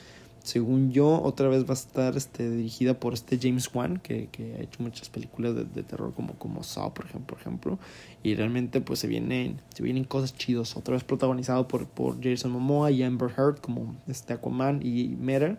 según 0.44 0.92
yo, 0.92 1.22
otra 1.22 1.48
vez 1.48 1.64
va 1.64 1.70
a 1.70 1.72
estar 1.72 2.18
este, 2.18 2.50
dirigida 2.50 3.00
por 3.00 3.14
este 3.14 3.38
James 3.40 3.70
Wan, 3.74 3.96
que, 3.96 4.28
que 4.30 4.56
ha 4.56 4.60
hecho 4.60 4.82
muchas 4.82 5.08
películas 5.08 5.54
de, 5.54 5.64
de, 5.64 5.82
terror 5.82 6.12
como, 6.12 6.34
como 6.34 6.62
Saw, 6.62 6.92
por 6.92 7.06
ejemplo, 7.06 7.34
por 7.34 7.40
ejemplo. 7.40 7.78
Y 8.22 8.34
realmente 8.34 8.82
pues 8.82 8.98
se 8.98 9.06
vienen, 9.06 9.62
se 9.74 9.82
vienen 9.82 10.04
cosas 10.04 10.34
chidos. 10.36 10.76
Otra 10.76 10.92
vez 10.92 11.02
protagonizado 11.02 11.66
por, 11.66 11.86
por 11.86 12.22
Jason 12.22 12.50
Momoa 12.50 12.90
y 12.90 13.02
Amber 13.02 13.30
Heard 13.30 13.60
como 13.62 13.96
este 14.06 14.34
Aquaman 14.34 14.80
y 14.84 15.16
Mera. 15.18 15.58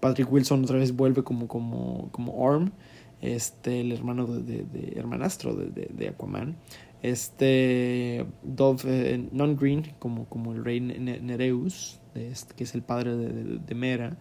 Patrick 0.00 0.32
Wilson 0.32 0.64
otra 0.64 0.78
vez 0.78 0.96
vuelve 0.96 1.22
como, 1.22 1.46
como, 1.46 2.08
como 2.10 2.32
Orm. 2.32 2.72
este, 3.20 3.82
el 3.82 3.92
hermano 3.92 4.26
de, 4.26 4.64
de, 4.64 4.94
hermanastro 4.96 5.54
de, 5.54 5.90
de, 5.92 6.08
Aquaman. 6.08 6.56
Este, 7.02 8.24
Dove 8.42 8.82
eh, 8.86 9.28
Non 9.30 9.56
Green, 9.56 9.92
como, 9.98 10.24
como 10.24 10.54
el 10.54 10.64
rey 10.64 10.80
Nereus, 10.80 12.00
este, 12.14 12.54
que 12.54 12.64
es 12.64 12.74
el 12.74 12.82
padre 12.82 13.16
de, 13.16 13.74
Mera. 13.74 14.16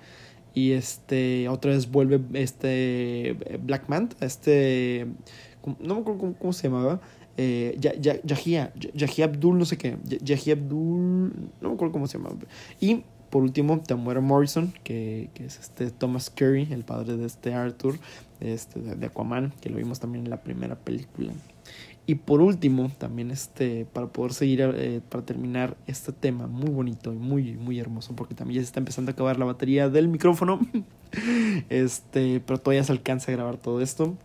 Y 0.54 0.72
este, 0.72 1.48
otra 1.48 1.72
vez 1.72 1.90
vuelve 1.90 2.20
este 2.34 3.38
Black 3.64 3.88
Manta, 3.88 4.26
este, 4.26 5.08
no 5.80 5.96
me 5.96 6.02
acuerdo 6.02 6.36
cómo, 6.38 6.52
se 6.52 6.68
llamaba, 6.68 7.00
eh, 7.38 7.78
Yahia, 7.80 8.74
Abdul, 9.24 9.58
no 9.58 9.64
sé 9.66 9.78
qué, 9.78 9.98
Yahia 10.04 10.54
Abdul, 10.54 11.32
no 11.62 11.70
me 11.70 11.76
acuerdo 11.76 11.94
cómo 11.94 12.08
se 12.08 12.18
llamaba. 12.18 12.36
Y 12.82 13.04
por 13.30 13.44
último, 13.44 13.80
Tamara 13.80 14.20
Morrison, 14.20 14.74
que, 14.84 15.30
que, 15.34 15.46
es 15.46 15.58
este 15.58 15.90
Thomas 15.90 16.30
Curry, 16.30 16.68
el 16.72 16.84
padre 16.84 17.16
de 17.16 17.26
este 17.26 17.54
Arthur, 17.54 17.98
este, 18.42 18.82
de 18.82 19.06
Aquaman, 19.06 19.54
que 19.62 19.70
lo 19.70 19.78
vimos 19.78 20.02
también 20.02 20.26
en 20.26 20.30
la 20.30 20.44
primera 20.44 20.76
película. 20.76 21.32
Y 22.12 22.16
por 22.16 22.42
último, 22.42 22.92
también 22.98 23.32
este, 23.32 23.86
para 23.86 24.08
poder 24.08 24.34
seguir, 24.34 24.60
eh, 24.76 25.00
para 25.08 25.24
terminar 25.24 25.78
este 25.88 26.12
tema 26.12 26.46
muy 26.46 26.70
bonito 26.70 27.14
y 27.14 27.16
muy, 27.16 27.54
muy 27.54 27.80
hermoso, 27.80 28.18
porque 28.18 28.36
también 28.36 28.56
ya 28.56 28.64
se 28.64 28.66
está 28.66 28.82
empezando 28.82 29.12
a 29.12 29.14
acabar 29.14 29.40
la 29.40 29.46
batería 29.46 29.88
del 29.88 30.10
micrófono, 30.10 30.60
este, 31.70 32.42
pero 32.46 32.60
todavía 32.60 32.84
se 32.84 32.92
alcanza 32.92 33.32
a 33.32 33.36
grabar 33.36 33.56
todo 33.56 33.80
esto 33.80 34.18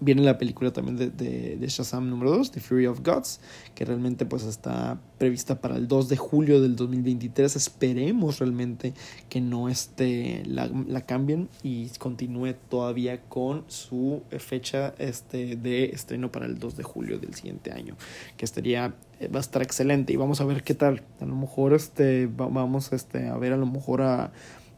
viene 0.00 0.22
la 0.22 0.38
película 0.38 0.72
también 0.72 0.96
de, 0.96 1.10
de, 1.56 1.66
Shazam 1.68 2.08
número 2.08 2.30
2, 2.30 2.52
The 2.52 2.60
Fury 2.60 2.86
of 2.86 3.00
Gods, 3.02 3.40
que 3.74 3.84
realmente 3.84 4.26
pues 4.26 4.44
está 4.44 5.00
prevista 5.18 5.60
para 5.60 5.76
el 5.76 5.88
2 5.88 6.08
de 6.08 6.16
julio 6.16 6.60
del 6.60 6.76
2023. 6.76 7.56
Esperemos 7.56 8.38
realmente 8.38 8.94
que 9.28 9.40
no 9.40 9.68
esté, 9.68 10.42
la, 10.46 10.70
la 10.86 11.02
cambien 11.02 11.48
y 11.62 11.88
continúe 11.98 12.54
todavía 12.68 13.22
con 13.22 13.64
su 13.68 14.22
fecha 14.38 14.94
este, 14.98 15.56
de 15.56 15.86
estreno 15.86 16.30
para 16.30 16.46
el 16.46 16.58
2 16.58 16.76
de 16.76 16.82
julio 16.82 17.18
del 17.18 17.34
siguiente 17.34 17.72
año, 17.72 17.96
que 18.36 18.44
estaría 18.44 18.94
eh, 19.20 19.28
va 19.28 19.38
a 19.38 19.40
estar 19.40 19.62
excelente 19.62 20.12
y 20.12 20.16
vamos 20.16 20.40
a 20.40 20.44
ver 20.44 20.62
qué 20.62 20.74
tal. 20.74 21.02
A 21.20 21.24
lo 21.24 21.34
mejor 21.34 21.72
este 21.72 22.26
vamos 22.26 22.92
este 22.92 23.28
a 23.28 23.36
ver 23.36 23.52
a 23.52 23.56
lo 23.56 23.66
mejor 23.66 24.02
a 24.02 24.30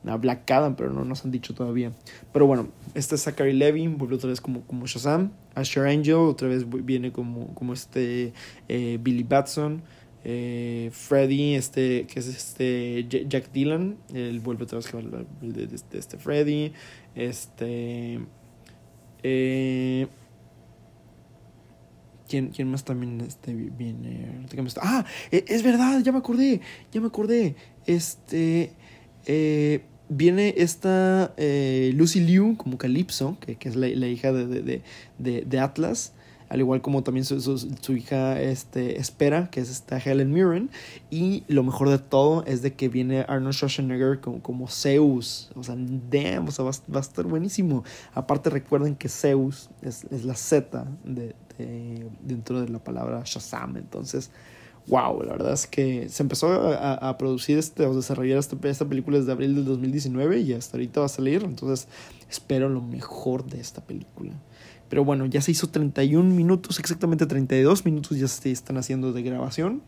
a 0.07 0.17
Black 0.17 0.51
Adam, 0.51 0.77
pero 0.77 0.93
no 0.93 1.05
nos 1.05 1.25
han 1.25 1.31
dicho 1.31 1.55
todavía. 1.55 1.93
Pero 2.33 2.47
bueno, 2.47 2.69
este 2.95 3.17
es 3.17 3.23
Zachary 3.23 3.53
Levy, 3.53 3.87
vuelve 3.89 4.17
otra 4.17 4.31
vez 4.31 4.41
como, 4.41 4.63
como 4.63 4.87
Shazam. 4.87 5.33
Asher 5.55 5.87
Angel, 5.87 6.15
otra 6.15 6.49
vez 6.49 6.65
viene 6.69 7.13
como, 7.13 7.55
como 7.55 7.73
este 7.73 8.33
eh, 8.69 8.99
Billy 9.01 9.25
Batson. 9.25 9.83
Eh, 10.23 10.91
Freddy, 10.93 11.55
este, 11.55 12.07
que 12.07 12.21
es 12.21 12.29
este 12.29 13.07
Jack 13.09 13.53
Dylan, 13.53 13.97
él 14.13 14.41
vuelve 14.41 14.65
otra 14.65 14.77
vez 14.77 14.89
como 14.89 15.03
de, 15.41 15.69
este 15.93 16.19
Freddy. 16.19 16.73
Este. 17.15 18.21
Eh, 19.23 20.07
¿Quién, 22.29 22.49
¿Quién, 22.51 22.71
más 22.71 22.85
también 22.85 23.21
este, 23.23 23.53
viene? 23.53 24.47
Ah, 24.81 25.05
e, 25.33 25.45
es 25.49 25.63
verdad, 25.63 26.01
ya 26.03 26.13
me 26.13 26.19
acordé, 26.19 26.61
ya 26.93 27.01
me 27.01 27.09
acordé. 27.09 27.57
Este. 27.87 28.73
Viene 30.11 30.55
esta 30.59 31.33
eh, 31.37 31.93
Lucy 31.95 32.21
Liu 32.21 32.57
como 32.57 32.77
Calypso, 32.77 33.39
que, 33.41 33.57
es 33.61 33.77
la, 33.77 33.87
hija 33.89 34.33
de, 34.33 34.83
de, 35.19 35.45
de, 35.45 35.61
Atlas, 35.61 36.13
al 36.49 36.59
igual 36.59 36.83
como 36.83 37.05
también 37.05 37.25
su, 37.25 37.41
su, 37.41 37.97
hija 37.97 38.43
este, 38.43 38.99
Espera, 38.99 39.51
que 39.51 39.61
es 39.61 39.71
esta 39.71 39.99
Helen 39.99 40.33
Mirren, 40.33 40.69
y 41.11 41.45
lo 41.47 41.63
mejor 41.63 41.89
de 41.89 41.99
todo 41.99 42.45
es 42.45 42.61
de 42.61 42.75
que 42.75 42.89
viene 42.89 43.25
Arnold 43.29 43.55
Schwarzenegger 43.55 44.21
como, 44.21 44.43
como 44.43 44.67
Zeus, 44.69 45.51
o 45.55 45.63
sea, 45.63 45.77
damn, 45.77 46.49
o 46.49 46.51
sea, 46.51 46.65
va, 46.65 46.73
va, 46.93 46.99
a 46.99 47.03
estar 47.03 47.25
buenísimo. 47.25 47.85
Aparte 48.13 48.51
recuerden 48.51 48.97
que 48.97 49.09
Zeus 49.09 49.71
es, 49.81 50.05
es 50.11 50.25
la 50.25 50.35
Z 50.35 50.87
de, 51.05 51.35
dentro 52.21 52.61
de 52.61 52.69
la 52.69 52.81
palabra 52.81 53.23
Shazam, 53.25 53.77
entonces 53.77 54.31
wow, 54.91 55.23
la 55.23 55.33
verdad 55.33 55.53
es 55.53 55.69
que 55.69 56.09
se 56.09 56.23
empezó 56.23 56.49
a, 56.53 57.17
producir 57.17 57.59
este, 57.59 57.87
o 57.87 57.95
desarrollar 57.95 58.39
esta, 58.39 58.57
esta, 58.69 58.85
película 58.85 59.19
desde 59.19 59.31
abril 59.31 59.55
del 59.55 59.65
2019 59.65 60.41
y 60.41 60.53
hasta 60.53 60.77
ahorita 60.77 61.01
va 61.01 61.07
a 61.07 61.09
salir, 61.09 61.45
entonces 61.45 61.89
espero 62.29 62.69
lo 62.69 62.83
mejor 62.83 63.45
de 63.45 63.61
esta 63.61 63.81
película. 63.81 64.33
Pero 64.89 65.05
bueno, 65.05 65.27
ya 65.27 65.41
se 65.41 65.53
hizo 65.53 65.69
31 65.69 66.35
minutos, 66.35 66.81
exactamente 66.81 67.25
32 67.25 67.85
minutos 67.85 68.19
ya 68.19 68.27
se 68.27 68.51
están 68.51 68.77
haciendo 68.77 69.13
de 69.13 69.23
grabación. 69.23 69.83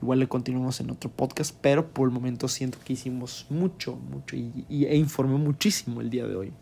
Igual 0.00 0.20
le 0.20 0.28
continuamos 0.28 0.80
en 0.80 0.92
otro 0.92 1.10
podcast, 1.10 1.54
pero 1.60 1.92
por 1.92 2.08
el 2.08 2.14
momento 2.14 2.46
siento 2.46 2.78
que 2.84 2.92
hicimos 2.92 3.46
mucho, 3.50 3.96
mucho 3.96 4.36
y, 4.36 4.64
y 4.68 4.84
e 4.84 4.96
informé 4.96 5.36
muchísimo 5.36 6.00
el 6.00 6.08
día 6.08 6.26
de 6.26 6.36
hoy. 6.36 6.52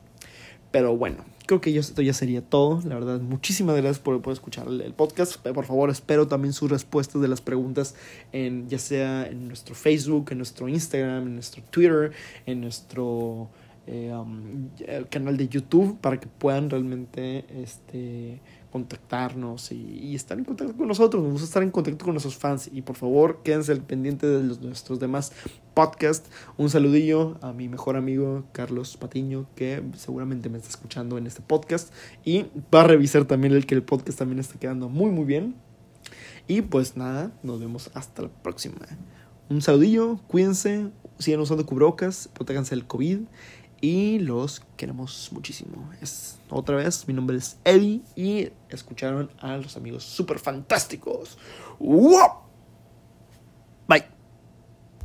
Pero 0.70 0.96
bueno, 0.96 1.24
creo 1.46 1.60
que 1.62 1.76
esto 1.76 2.02
ya 2.02 2.12
sería 2.12 2.42
todo. 2.42 2.80
La 2.84 2.94
verdad, 2.94 3.20
muchísimas 3.20 3.74
gracias 3.76 3.98
por, 3.98 4.20
por 4.20 4.32
escuchar 4.32 4.68
el, 4.68 4.92
podcast. 4.92 5.36
Por 5.36 5.64
favor, 5.64 5.90
espero 5.90 6.28
también 6.28 6.52
sus 6.52 6.70
respuestas 6.70 7.22
de 7.22 7.28
las 7.28 7.40
preguntas, 7.40 7.94
en, 8.32 8.68
ya 8.68 8.78
sea 8.78 9.26
en 9.26 9.48
nuestro 9.48 9.74
Facebook, 9.74 10.26
en 10.30 10.38
nuestro 10.38 10.68
Instagram, 10.68 11.26
en 11.26 11.34
nuestro 11.34 11.62
Twitter, 11.70 12.12
en 12.44 12.60
nuestro 12.60 13.48
eh, 13.86 14.12
um, 14.12 14.68
canal 15.08 15.38
de 15.38 15.48
YouTube, 15.48 15.98
para 16.00 16.20
que 16.20 16.26
puedan 16.26 16.68
realmente 16.68 17.46
este, 17.62 18.40
contactarnos 18.70 19.72
y, 19.72 20.14
estar 20.14 20.38
en 20.38 20.44
contacto 20.44 20.76
con 20.76 20.88
nosotros. 20.88 21.22
Nos 21.22 21.32
gusta 21.32 21.46
estar 21.46 21.62
en 21.62 21.70
contacto 21.70 22.04
con 22.04 22.14
nuestros 22.14 22.36
fans. 22.36 22.70
Y 22.72 22.82
por 22.82 22.96
favor, 22.96 23.40
quédense 23.42 23.72
al 23.72 23.80
pendiente 23.80 24.26
de 24.26 24.42
nuestros 24.42 24.98
demás 25.00 25.32
podcasts. 25.74 26.28
Un 26.56 26.70
saludillo 26.70 27.38
a 27.40 27.52
mi 27.52 27.68
mejor 27.68 27.96
amigo 27.96 28.44
Carlos 28.52 28.96
Patiño, 28.96 29.46
que 29.54 29.82
seguramente 29.96 30.48
me 30.48 30.58
está 30.58 30.70
escuchando 30.70 31.18
en 31.18 31.26
este 31.26 31.40
podcast. 31.40 31.92
Y 32.24 32.46
va 32.74 32.82
a 32.82 32.84
revisar 32.84 33.24
también 33.24 33.52
el 33.54 33.66
que 33.66 33.74
el 33.74 33.82
podcast 33.82 34.18
también 34.18 34.38
está 34.38 34.58
quedando 34.58 34.88
muy, 34.88 35.10
muy 35.10 35.24
bien. 35.24 35.54
Y 36.46 36.62
pues 36.62 36.96
nada, 36.96 37.32
nos 37.42 37.60
vemos 37.60 37.90
hasta 37.94 38.22
la 38.22 38.28
próxima. 38.28 38.76
Un 39.50 39.62
saludillo, 39.62 40.18
cuídense, 40.28 40.90
sigan 41.18 41.40
usando 41.40 41.64
cubrocas, 41.64 42.28
protéganse 42.34 42.74
del 42.74 42.86
COVID 42.86 43.20
y 43.80 44.18
los 44.18 44.62
queremos 44.76 45.30
muchísimo. 45.32 45.90
Es 46.00 46.38
otra 46.50 46.76
vez, 46.76 47.06
mi 47.06 47.14
nombre 47.14 47.36
es 47.36 47.58
Eddie 47.64 48.02
y 48.16 48.50
escucharon 48.70 49.30
a 49.40 49.56
los 49.56 49.76
amigos 49.76 50.04
super 50.04 50.38
fantásticos. 50.38 51.38
¡Wow! 51.78 52.47